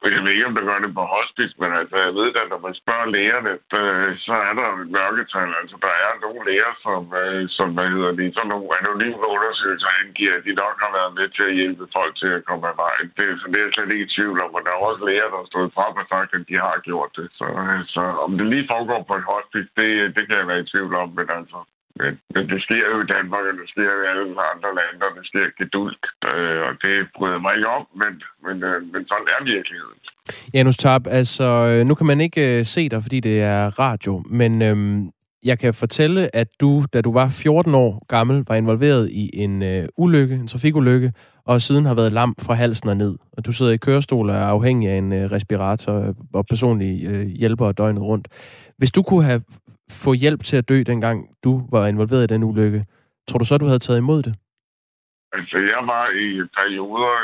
[0.04, 2.60] Jeg ved ikke, om der gør det på hospice, men altså, jeg ved at når
[2.66, 5.50] man spørger lægerne, øh, så er der et mørketal.
[5.60, 9.90] Altså, der er nogle læger, som, øh, som hvad hedder det, sådan nogle anonyme undersøgelser
[10.02, 12.76] angiver, at de nok har været med til at hjælpe folk til at komme af
[12.84, 13.06] vejen.
[13.16, 15.28] Det, så det er jeg slet ikke i tvivl om, og der er også læger,
[15.32, 17.26] der har stået frem og sagt, at de har gjort det.
[17.38, 20.62] Så, øh, så om det lige foregår på et hospice, det, det kan jeg være
[20.64, 21.58] i tvivl om, men altså,
[22.00, 25.12] men, men det sker jo i Danmark, og det sker i alle andre lande, og
[25.18, 26.04] det sker gedulgt.
[26.30, 28.12] Øh, og det bryder mig ikke om, men,
[28.46, 30.00] men, øh, men sådan er virkeligheden.
[30.54, 34.22] Janus Tarp, altså øh, nu kan man ikke øh, se dig, fordi det er radio,
[34.40, 35.10] men øhm,
[35.44, 39.62] jeg kan fortælle, at du, da du var 14 år gammel, var involveret i en
[39.62, 41.12] øh, ulykke, en trafikulykke,
[41.44, 43.14] og siden har været lam fra halsen og ned.
[43.32, 47.26] Og du sidder i kørestol og er afhængig af en øh, respirator og personlig øh,
[47.26, 48.28] hjælper døgnet rundt.
[48.78, 49.42] Hvis du kunne have
[50.04, 52.84] få hjælp til at dø, dengang du var involveret i den ulykke.
[53.28, 54.34] Tror du så, du havde taget imod det?
[55.32, 56.28] Altså, jeg var i
[56.58, 57.16] perioder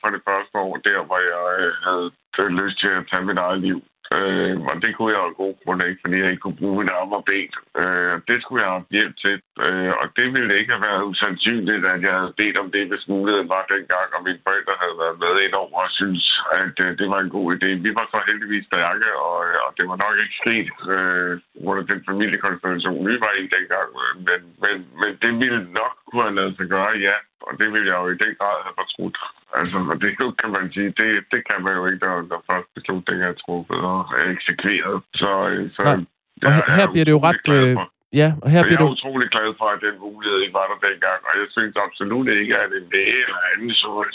[0.00, 3.60] for det første år der, hvor jeg øh, havde lyst til at tage mit eget
[3.60, 3.78] liv.
[4.16, 6.94] Øh, og det kunne jeg jo god grund af, fordi jeg ikke kunne bruge min
[6.98, 7.52] arme og ben.
[7.80, 9.36] Øh, det skulle jeg have hjælp til.
[9.64, 13.08] Øh, og det ville ikke have været usandsynligt, at jeg havde bedt om det, hvis
[13.14, 16.24] muligheden var dengang, og mine forældre havde været med ind over og synes,
[16.62, 17.70] at øh, det var en god idé.
[17.86, 21.32] Vi var så heldigvis stærke, og, øh, og det var nok ikke sket øh,
[21.70, 23.88] under den familiekonstellation, vi var i dengang.
[24.28, 27.16] Men, men, men det ville nok kunne have lavet sig gøre, ja.
[27.46, 29.18] Og det ville jeg jo i den grad have fortrudt.
[29.58, 32.68] Altså, og det kan man sige, det, det kan man jo ikke, når, når først
[32.76, 34.96] beslutningen er truffet og er eksekveret.
[35.20, 35.98] Så, øh, så Nej.
[36.46, 37.46] Og her, her bliver det jo ret...
[37.58, 37.72] Øh,
[38.20, 38.96] ja, og her så bliver jeg er du...
[38.96, 42.54] utrolig glad for, at den mulighed ikke var der dengang, og jeg synes absolut ikke,
[42.64, 43.72] at en læge eller anden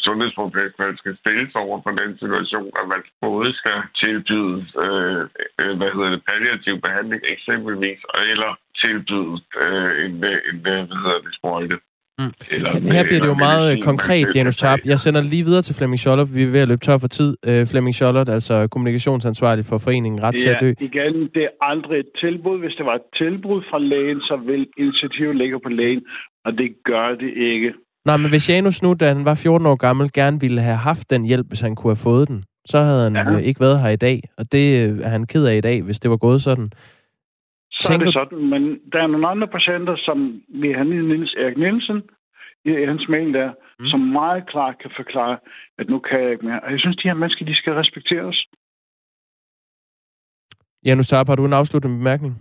[0.07, 5.21] sundhedsprofessionel skal stilles over på den situation, at man både skal tilbyde, øh,
[5.61, 8.51] øh, hvad hedder det, palliativ behandling eksempelvis, eller
[8.83, 10.13] tilbyde øh, en,
[10.49, 11.77] en, hvad hedder det, sprøjte.
[12.19, 12.33] Mm.
[12.97, 14.79] Her bliver det jo meget konkret, Janus Tarp.
[14.85, 16.25] Jeg sender lige videre til Flemming Scholler.
[16.25, 17.31] Vi er ved at løbe tør for tid.
[17.47, 20.73] Uh, Flemming Scholler, altså kommunikationsansvarlig for foreningen Ret ja, til at dø.
[20.79, 22.59] igen, det er aldrig et tilbud.
[22.59, 26.01] Hvis det var et tilbud fra lægen, så vil initiativet ligge på lægen,
[26.45, 27.73] og det gør det ikke.
[28.05, 31.09] Nej, men hvis Janus nu, da han var 14 år gammel, gerne ville have haft
[31.09, 33.37] den hjælp, hvis han kunne have fået den, så havde han ja.
[33.37, 34.21] ikke været her i dag.
[34.37, 36.71] Og det er han ked af i dag, hvis det var gået sådan.
[37.81, 38.05] Så Tænker...
[38.05, 42.01] er det sådan, men der er nogle andre patienter, som vi har Niels Erik Nielsen,
[42.65, 43.85] i hans mail der, mm.
[43.85, 45.37] som meget klart kan forklare,
[45.77, 46.59] at nu kan jeg ikke mere.
[46.59, 48.37] Og jeg synes, de her mennesker, de skal respekteres.
[50.85, 52.33] Janus Tarp, har du en afsluttende bemærkning?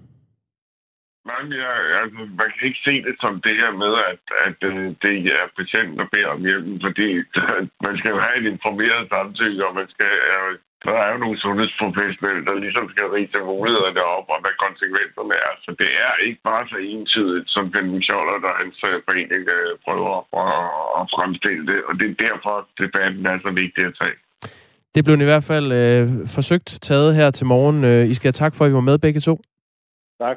[1.31, 1.73] Nej, jeg,
[2.03, 5.45] altså, man kan ikke se det som det her med, at, at uh, det er
[5.61, 7.09] patienten, der beder om hjælp, fordi
[7.87, 10.13] man skal jo have et informeret samtykke, og man skal,
[10.85, 15.37] uh, der er jo nogle sundhedsprofessionelle, der ligesom skal rise mulighederne op, og hvad konsekvenserne
[15.47, 15.53] er.
[15.65, 18.77] Så det er ikke bare så entydigt, som Benjamin Scholler og hans
[19.07, 19.43] forening
[19.85, 20.15] prøver
[21.01, 21.81] at fremstille det.
[21.89, 24.19] Og det er derfor, debatten er så vigtig at tage.
[24.95, 27.85] Det blev i hvert fald øh, forsøgt taget her til morgen.
[27.85, 29.35] Øh, I skal have tak for, at I var med begge to.
[30.21, 30.37] Tak.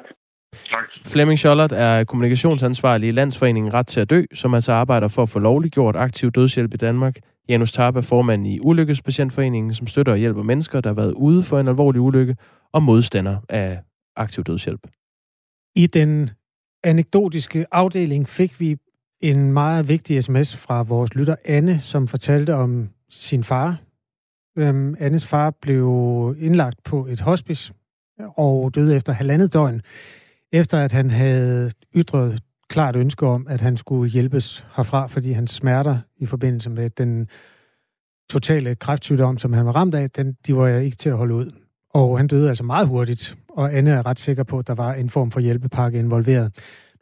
[0.74, 0.88] Tak.
[1.12, 5.28] Flemming Schollert er kommunikationsansvarlig i Landsforeningen Ret til at Dø, som altså arbejder for at
[5.28, 7.14] få lovliggjort aktiv dødshjælp i Danmark.
[7.48, 11.42] Janus Tarp er formand i Ulykkespatientforeningen, som støtter og hjælper mennesker, der har været ude
[11.42, 12.36] for en alvorlig ulykke,
[12.72, 13.80] og modstander af
[14.16, 14.86] aktiv dødshjælp.
[15.76, 16.30] I den
[16.84, 18.76] anekdotiske afdeling fik vi
[19.20, 23.82] en meget vigtig sms fra vores lytter Anne, som fortalte om sin far.
[24.58, 25.86] Øhm, Annes far blev
[26.38, 27.72] indlagt på et hospice
[28.18, 29.82] og døde efter halvandet døgn,
[30.52, 35.50] efter at han havde ytret klart ønske om, at han skulle hjælpes herfra, fordi hans
[35.50, 37.28] smerter i forbindelse med den
[38.30, 41.50] totale kræftsygdom, som han var ramt af, den, de var ikke til at holde ud.
[41.90, 44.94] Og han døde altså meget hurtigt, og Anne er ret sikker på, at der var
[44.94, 46.52] en form for hjælpepakke involveret.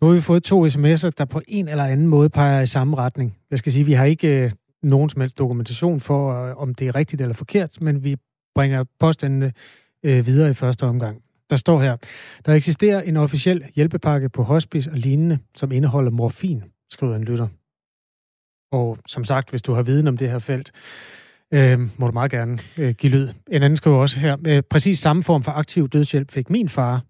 [0.01, 2.97] Nu har vi fået to sms'er, der på en eller anden måde peger i samme
[2.97, 3.37] retning.
[3.51, 4.51] Jeg skal sige, vi har ikke øh,
[4.83, 8.17] nogen som helst dokumentation for, øh, om det er rigtigt eller forkert, men vi
[8.55, 9.53] bringer påstandene
[10.03, 11.23] øh, videre i første omgang.
[11.51, 11.97] Der står her,
[12.47, 17.49] der eksisterer en officiel hjælpepakke på hospice og lignende, som indeholder morfin, skriver en lytter.
[18.73, 20.73] Og som sagt, hvis du har viden om det her felt,
[21.53, 23.29] øh, må du meget gerne øh, give lyd.
[23.51, 27.05] En anden skriver også her, øh, præcis samme form for aktiv dødshjælp fik min far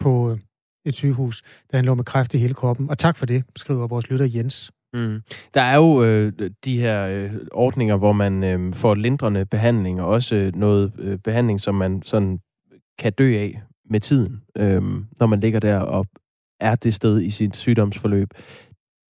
[0.00, 0.38] på øh,
[0.84, 2.90] et sygehus, da han lå med kræft i hele kroppen.
[2.90, 4.72] Og tak for det, skriver vores lytter Jens.
[4.92, 5.20] Mm.
[5.54, 6.32] Der er jo øh,
[6.64, 11.18] de her øh, ordninger, hvor man øh, får lindrende behandling, og også øh, noget øh,
[11.18, 12.38] behandling, som man sådan
[12.98, 14.82] kan dø af med tiden, øh,
[15.20, 16.06] når man ligger der og
[16.60, 18.28] er det sted i sit sygdomsforløb.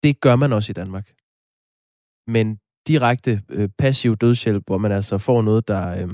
[0.03, 1.13] Det gør man også i Danmark.
[2.29, 2.59] Men
[2.89, 6.09] direkte øh, passiv dødshjælp, hvor man altså får noget, der øh,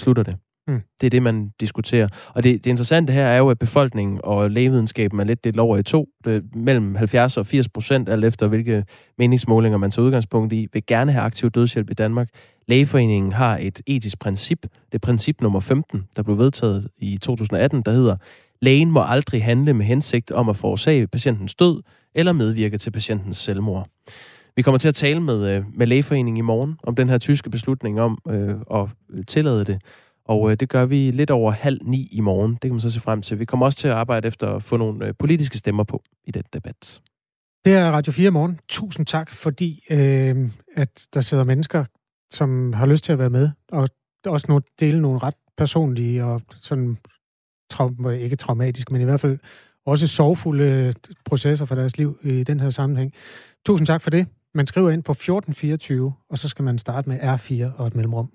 [0.00, 0.36] slutter det.
[0.68, 0.80] Mm.
[1.00, 2.08] Det er det, man diskuterer.
[2.34, 5.76] Og det, det interessante her er jo, at befolkningen og lægevidenskaben er lidt delt over
[5.76, 6.08] i to.
[6.24, 8.84] Det, mellem 70 og 80 procent, alt efter hvilke
[9.18, 12.28] meningsmålinger man tager udgangspunkt i, vil gerne have aktiv dødshjælp i Danmark.
[12.70, 14.62] Lægeforeningen har et etisk princip.
[14.62, 18.16] Det er princip nummer 15, der blev vedtaget i 2018, der hedder,
[18.60, 21.82] lægen må aldrig handle med hensigt om at forårsage patientens død
[22.14, 23.88] eller medvirke til patientens selvmord.
[24.56, 27.50] Vi kommer til at tale med, øh, med Lægeforeningen i morgen om den her tyske
[27.50, 29.82] beslutning om øh, at øh, tillade det.
[30.24, 32.52] Og øh, det gør vi lidt over halv ni i morgen.
[32.52, 33.38] Det kan man så se frem til.
[33.38, 36.30] Vi kommer også til at arbejde efter at få nogle øh, politiske stemmer på i
[36.30, 37.00] den debat.
[37.64, 38.58] Det er Radio 4 morgen.
[38.68, 41.84] Tusind tak, fordi øh, at der sidder mennesker,
[42.30, 43.88] som har lyst til at være med, og
[44.26, 46.96] også nogle, dele nogle ret personlige og sådan,
[47.70, 49.38] traum, ikke traumatiske, men i hvert fald
[49.86, 50.92] også sorgfulde øh,
[51.24, 53.12] processer for deres liv i den her sammenhæng.
[53.66, 54.26] Tusind tak for det.
[54.54, 58.30] Man skriver ind på 1424, og så skal man starte med R4 og et mellemrum.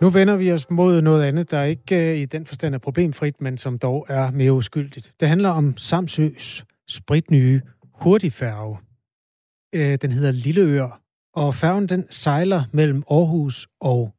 [0.00, 3.40] Nu vender vi os mod noget andet, der ikke uh, i den forstand er problemfrit,
[3.40, 5.12] men som dog er mere uskyldigt.
[5.20, 7.60] Det handler om Samsøs spritnye
[7.94, 8.78] hurtigfærge.
[9.74, 11.00] Uh, den hedder Lilleør,
[11.34, 14.14] og færgen den sejler mellem Aarhus og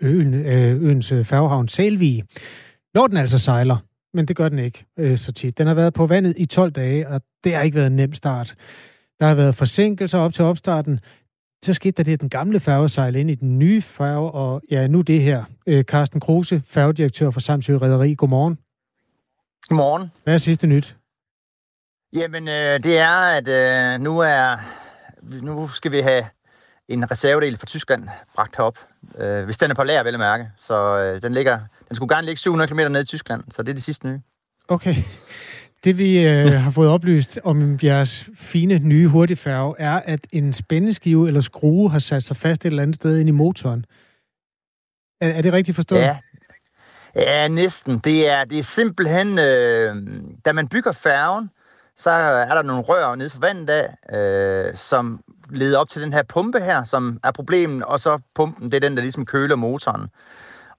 [0.00, 2.24] øen, uh, øens færgehavn Salvig.
[2.94, 3.76] Når den altså sejler,
[4.14, 5.58] men det gør den ikke uh, så tit.
[5.58, 8.14] Den har været på vandet i 12 dage, og det har ikke været en nem
[8.14, 8.54] start.
[9.20, 11.00] Der har været forsinkelser op til opstarten
[11.64, 14.62] så skete der det, at den gamle færge sejlede ind i den nye færge, og
[14.70, 15.44] ja, nu det her.
[15.66, 18.14] Øh, Carsten Kruse, færgedirektør for Samsø Rederi.
[18.14, 18.58] Godmorgen.
[19.68, 20.10] Godmorgen.
[20.24, 20.96] Hvad er sidste nyt?
[22.14, 24.56] Jamen, øh, det er, at øh, nu er
[25.22, 26.24] nu skal vi have
[26.88, 28.78] en reservedel fra Tyskland bragt herop.
[29.18, 30.50] Øh, hvis den er på lager, vel at mærke.
[30.58, 33.68] Så øh, den, ligger, den skulle gerne ligge 700 km ned i Tyskland, så det
[33.68, 34.20] er det sidste nye.
[34.68, 34.94] Okay.
[35.84, 41.26] Det vi øh, har fået oplyst om jeres fine nye hurtigfærge, er, at en spændeskive
[41.26, 43.84] eller skrue har sat sig fast et eller andet sted ind i motoren.
[45.20, 46.00] Er, er det rigtigt forstået?
[46.00, 46.18] Ja.
[47.16, 47.98] Ja, næsten.
[47.98, 49.96] Det er, det er simpelthen, øh,
[50.44, 51.50] da man bygger færgen,
[51.96, 53.96] så er der nogle rør nede for vandet af,
[54.68, 55.20] øh, som
[55.50, 58.88] leder op til den her pumpe her, som er problemet, og så pumpen, det er
[58.88, 60.08] den, der ligesom køler motoren.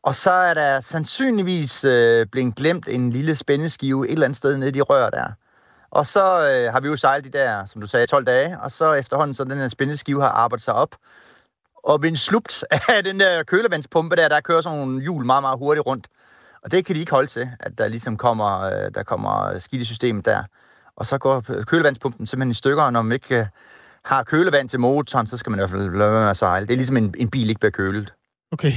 [0.03, 4.57] Og så er der sandsynligvis øh, blevet glemt en lille spændeskive et eller andet sted
[4.57, 5.28] nede i de rør der.
[5.91, 8.72] Og så øh, har vi jo sejlet de der, som du sagde, 12 dage, og
[8.72, 10.95] så efterhånden, så den her spændeskive har arbejdet sig op.
[11.84, 12.63] Og ved en slupt
[12.95, 16.07] af den der kølevandspumpe der, der kører sådan nogle hjul meget, meget hurtigt rundt.
[16.63, 19.82] Og det kan de ikke holde til, at der ligesom kommer, øh, der kommer skidt
[19.82, 20.43] i systemet der.
[20.98, 23.46] Og så går kølevandspumpen simpelthen i stykker, og når man ikke øh,
[24.06, 26.68] har kølevand til motoren, så skal man i hvert fald lade være med at sejle.
[26.68, 28.14] Det er ligesom en, en bil ikke bliver kølet.
[28.52, 28.72] Okay.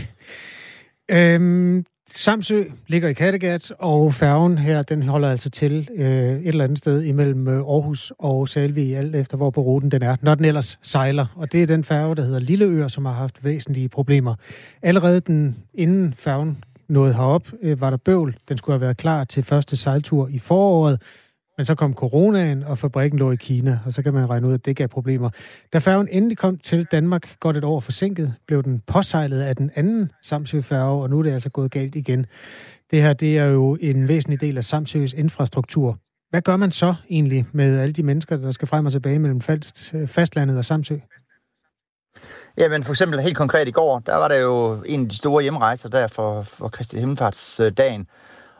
[1.10, 6.64] Øhm, Samsø ligger i Kattegat, og færgen her, den holder altså til øh, et eller
[6.64, 10.34] andet sted imellem øh, Aarhus og Salvi, alt efter hvor på ruten den er, når
[10.34, 11.26] den ellers sejler.
[11.36, 14.34] Og det er den færge, der hedder Lilleøer, som har haft væsentlige problemer.
[14.82, 18.36] Allerede den, inden færgen nåede herop, øh, var der bøvl.
[18.48, 21.02] Den skulle have været klar til første sejltur i foråret,
[21.58, 24.54] men så kom coronaen, og fabrikken lå i Kina, og så kan man regne ud,
[24.54, 25.30] at det gav problemer.
[25.72, 29.70] Da færgen endelig kom til Danmark, godt et år forsinket, blev den påsejlet af den
[29.74, 32.26] anden Samsø-færge, og nu er det altså gået galt igen.
[32.90, 35.98] Det her, det er jo en væsentlig del af Samsøs infrastruktur.
[36.30, 39.40] Hvad gør man så egentlig med alle de mennesker, der skal frem og tilbage mellem
[39.94, 40.96] øh, fastlandet og Samsø?
[42.58, 45.42] Jamen for eksempel helt konkret i går, der var der jo en af de store
[45.42, 48.06] hjemrejser der for, for Kristi Himmelfartsdagen,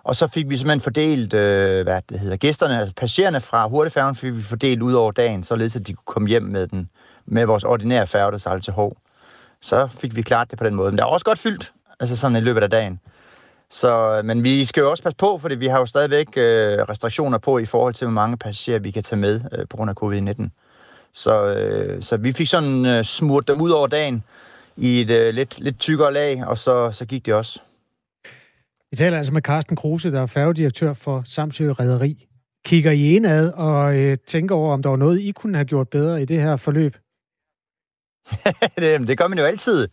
[0.04, 4.14] og så fik vi simpelthen fordelt, øh, hvad det hedder, gæsterne, altså passagererne fra hurtigfærgen,
[4.14, 6.90] fik vi fordelt ud over dagen, således at de kunne komme hjem med den,
[7.26, 8.96] med vores ordinære færge, der sejlede til Hov.
[9.60, 10.90] Så fik vi klart det på den måde.
[10.90, 13.00] Men det er også godt fyldt, altså sådan i løbet af dagen.
[13.70, 16.78] Så, øh, men vi skal jo også passe på, fordi vi har jo stadigvæk øh,
[16.78, 19.90] restriktioner på i forhold til, hvor mange passagerer vi kan tage med øh, på grund
[19.90, 20.48] af covid-19.
[21.12, 24.24] Så, øh, så vi fik sådan øh, smurt dem ud over dagen
[24.76, 27.60] i et øh, lidt, lidt tykkere lag, og så, så gik det også.
[28.90, 32.26] Vi taler altså med Carsten Kruse, der er færgedirektør for Samsø Rederi.
[32.64, 35.88] Kigger I indad og øh, tænker over, om der var noget, I kunne have gjort
[35.88, 36.96] bedre i det her forløb?
[38.78, 39.88] det, det gør man jo altid.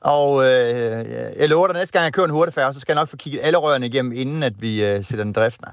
[0.00, 3.08] Og øh, jeg lover dig, næste gang jeg kører en hurtigfærge, så skal jeg nok
[3.08, 5.66] få kigget alle rørene igennem, inden at vi øh, sætter den driften.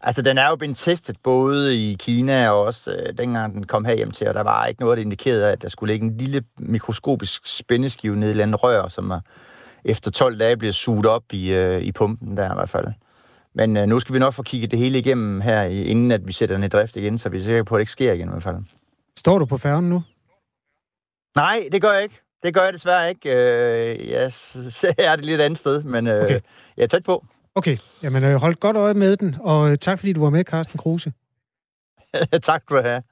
[0.00, 3.86] Altså, den er jo blevet testet både i Kina og også øh, dengang den kom
[3.86, 6.42] hjem til, og der var ikke noget, der indikerede, at der skulle ligge en lille
[6.58, 9.20] mikroskopisk spændeskive ned i et eller andet rør, som er
[9.84, 12.86] efter 12 dage bliver suget op i, øh, i pumpen der i hvert fald.
[13.54, 16.32] Men øh, nu skal vi nok få kigget det hele igennem her, inden at vi
[16.32, 18.28] sætter den i drift igen, så vi er sikre på, at det ikke sker igen
[18.28, 18.56] i hvert fald.
[19.18, 20.02] Står du på færgen nu?
[21.36, 22.20] Nej, det gør jeg ikke.
[22.42, 23.30] Det gør jeg desværre ikke.
[23.30, 26.40] Øh, jeg ser det lidt andet sted, men øh, okay.
[26.76, 27.24] jeg er tæt på.
[27.54, 30.44] Okay, jamen øh, hold godt øje med den, og øh, tak fordi du var med,
[30.44, 31.12] Carsten Kruse.
[32.42, 33.02] tak skal du have.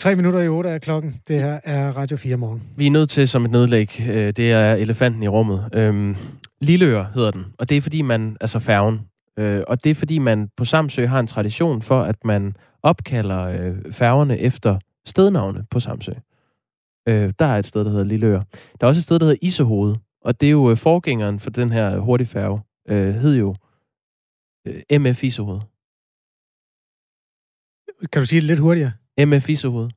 [0.00, 1.20] 3 minutter i 8 er klokken.
[1.28, 2.62] Det her er Radio 4 morgen.
[2.76, 4.00] Vi er nødt til som et nedlæg.
[4.10, 5.70] Øh, det er elefanten i rummet.
[5.74, 6.16] Øhm,
[6.60, 9.00] Lilleør hedder den, og det er fordi man, altså færgen,
[9.38, 13.40] øh, og det er fordi man på Samsø har en tradition for, at man opkalder
[13.40, 16.12] øh, færgerne efter stednavne på Samsø.
[17.08, 18.42] Øh, der er et sted, der hedder Lilleør.
[18.80, 21.50] Der er også et sted, der hedder Isehoved, og det er jo øh, forgængeren for
[21.50, 23.54] den her hurtigfærge, øh, hed jo
[24.66, 25.60] øh, MF Isehoved.
[28.12, 28.92] Kan du sige det lidt hurtigere?
[29.26, 29.90] MF Isehoved.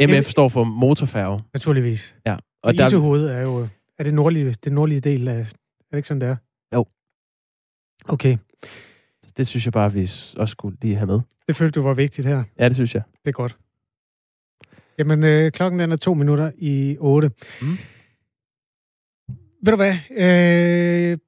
[0.00, 1.42] MF står for motorfærge.
[1.54, 2.14] Naturligvis.
[2.26, 2.36] Ja.
[2.62, 2.86] Og der...
[2.86, 3.68] Isehoved er jo
[4.00, 5.38] er det nordlige, det nordlige del af...
[5.38, 5.44] Er
[5.90, 6.36] det ikke sådan, det er?
[6.74, 6.86] Jo.
[8.08, 8.36] Okay.
[9.22, 10.00] Så det synes jeg bare, vi
[10.36, 11.20] også skulle lige have med.
[11.48, 12.44] Det følte du var vigtigt her.
[12.58, 13.02] Ja, det synes jeg.
[13.24, 13.56] Det er godt.
[14.98, 17.30] Jamen, øh, klokken er to minutter i otte.
[17.62, 17.78] Mm.
[19.62, 19.94] Ved du hvad?
[20.10, 21.18] Øh,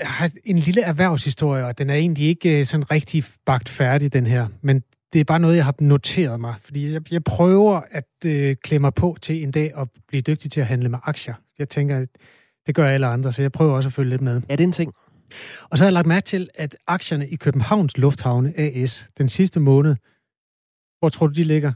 [0.00, 4.12] jeg har en lille erhvervshistorie, og den er egentlig ikke øh, sådan rigtig bagt færdig,
[4.12, 4.48] den her.
[4.62, 4.82] Men
[5.12, 6.54] det er bare noget, jeg har noteret mig.
[6.60, 10.60] Fordi jeg, jeg prøver at øh, klemme på til en dag at blive dygtig til
[10.60, 11.34] at handle med aktier.
[11.58, 12.06] Jeg tænker,
[12.66, 14.42] det gør alle andre, så jeg prøver også at følge lidt med.
[14.48, 14.92] Er det en ting?
[15.70, 19.60] Og så har jeg lagt mærke til, at aktierne i Københavns Lufthavne AS den sidste
[19.60, 19.96] måned,
[20.98, 21.72] hvor tror du, de ligger?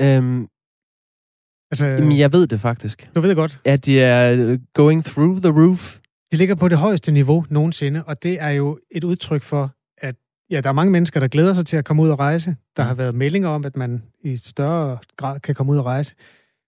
[0.00, 0.48] Øhm,
[1.70, 3.10] altså, jamen, jeg ved det faktisk.
[3.14, 3.60] Du ved det godt?
[3.64, 5.98] At de er øh, going through the roof.
[6.32, 9.70] De ligger på det højeste niveau nogensinde, og det er jo et udtryk for, at
[10.52, 12.56] ja, der er mange mennesker, der glæder sig til at komme ud og rejse.
[12.76, 12.98] Der har mm.
[12.98, 16.14] været meldinger om, at man i større grad kan komme ud og rejse.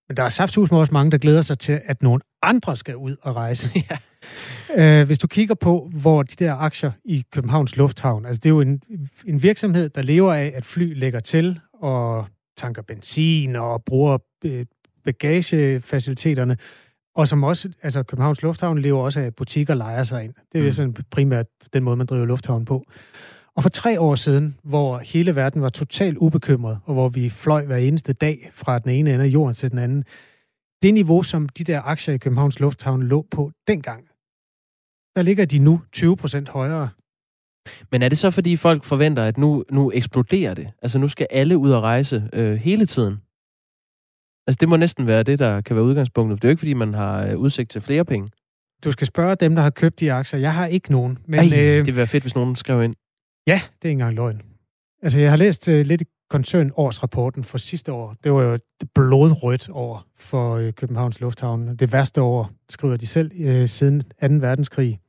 [0.08, 3.16] Men der er saftsus også mange, der glæder sig til, at nogle andre skal ud
[3.22, 3.70] og rejse.
[3.90, 5.00] ja.
[5.00, 8.50] øh, hvis du kigger på, hvor de der aktier i Københavns Lufthavn, altså det er
[8.50, 8.82] jo en,
[9.26, 12.26] en virksomhed, der lever af, at fly lægger til og
[12.56, 14.66] tanker benzin og bruger øh,
[15.04, 16.56] bagagefaciliteterne,
[17.14, 20.34] og som også, altså Københavns Lufthavn lever også af, at butikker leger sig ind.
[20.52, 20.72] Det er mm.
[20.72, 22.84] sådan primært den måde, man driver lufthavn på.
[23.56, 27.64] Og for tre år siden, hvor hele verden var totalt ubekymret, og hvor vi fløj
[27.64, 30.04] hver eneste dag fra den ene ende af jorden til den anden,
[30.82, 34.04] det niveau, som de der aktier i Københavns Lufthavn lå på dengang,
[35.16, 36.88] der ligger de nu 20 procent højere.
[37.90, 40.72] Men er det så, fordi folk forventer, at nu, nu eksploderer det?
[40.82, 43.14] Altså nu skal alle ud og rejse øh, hele tiden?
[44.46, 46.42] Altså det må næsten være det, der kan være udgangspunktet.
[46.42, 48.30] Det er jo ikke, fordi man har øh, udsigt til flere penge.
[48.84, 50.40] Du skal spørge dem, der har købt de aktier.
[50.40, 51.18] Jeg har ikke nogen.
[51.26, 52.94] Men, Ej, øh, det ville være fedt, hvis nogen skrev ind.
[53.46, 54.42] Ja, det er ikke engang løgn.
[55.02, 58.16] Altså, jeg har læst uh, lidt koncernårsrapporten for sidste år.
[58.24, 58.62] Det var jo et
[58.94, 61.76] blodrødt år for uh, Københavns Lufthavn.
[61.76, 64.08] Det værste år, skriver de selv, uh, siden 2.
[64.20, 65.00] verdenskrig.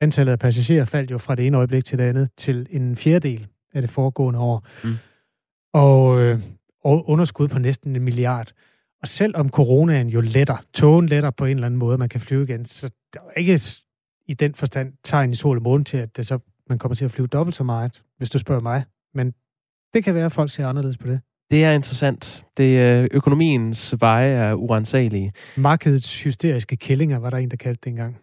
[0.00, 3.46] Antallet af passagerer faldt jo fra det ene øjeblik til det andet til en fjerdedel
[3.74, 4.66] af det foregående år.
[4.84, 4.94] Mm.
[5.72, 6.40] Og, uh,
[6.84, 8.52] og underskud på næsten en milliard.
[9.02, 12.42] Og selvom coronaen jo letter, togen letter på en eller anden måde, man kan flyve
[12.42, 13.60] igen, så der er ikke
[14.26, 17.04] i den forstand tegn i sol og måne til, at det så, man kommer til
[17.04, 18.84] at flyve dobbelt så meget, hvis du spørger mig.
[19.14, 19.34] Men
[19.94, 21.20] det kan være, at folk ser anderledes på det.
[21.50, 22.44] Det er interessant.
[22.56, 25.32] Det, øh, økonomiens veje er urensagelige.
[25.56, 28.14] Markedets hysteriske kællinger, var der en, der kaldte det engang.
[28.14, 28.20] Det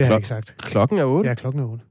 [0.00, 0.54] har jeg Klok- ikke sagt.
[0.58, 1.28] Klokken er 8.
[1.28, 1.84] Ja, klokken er 8.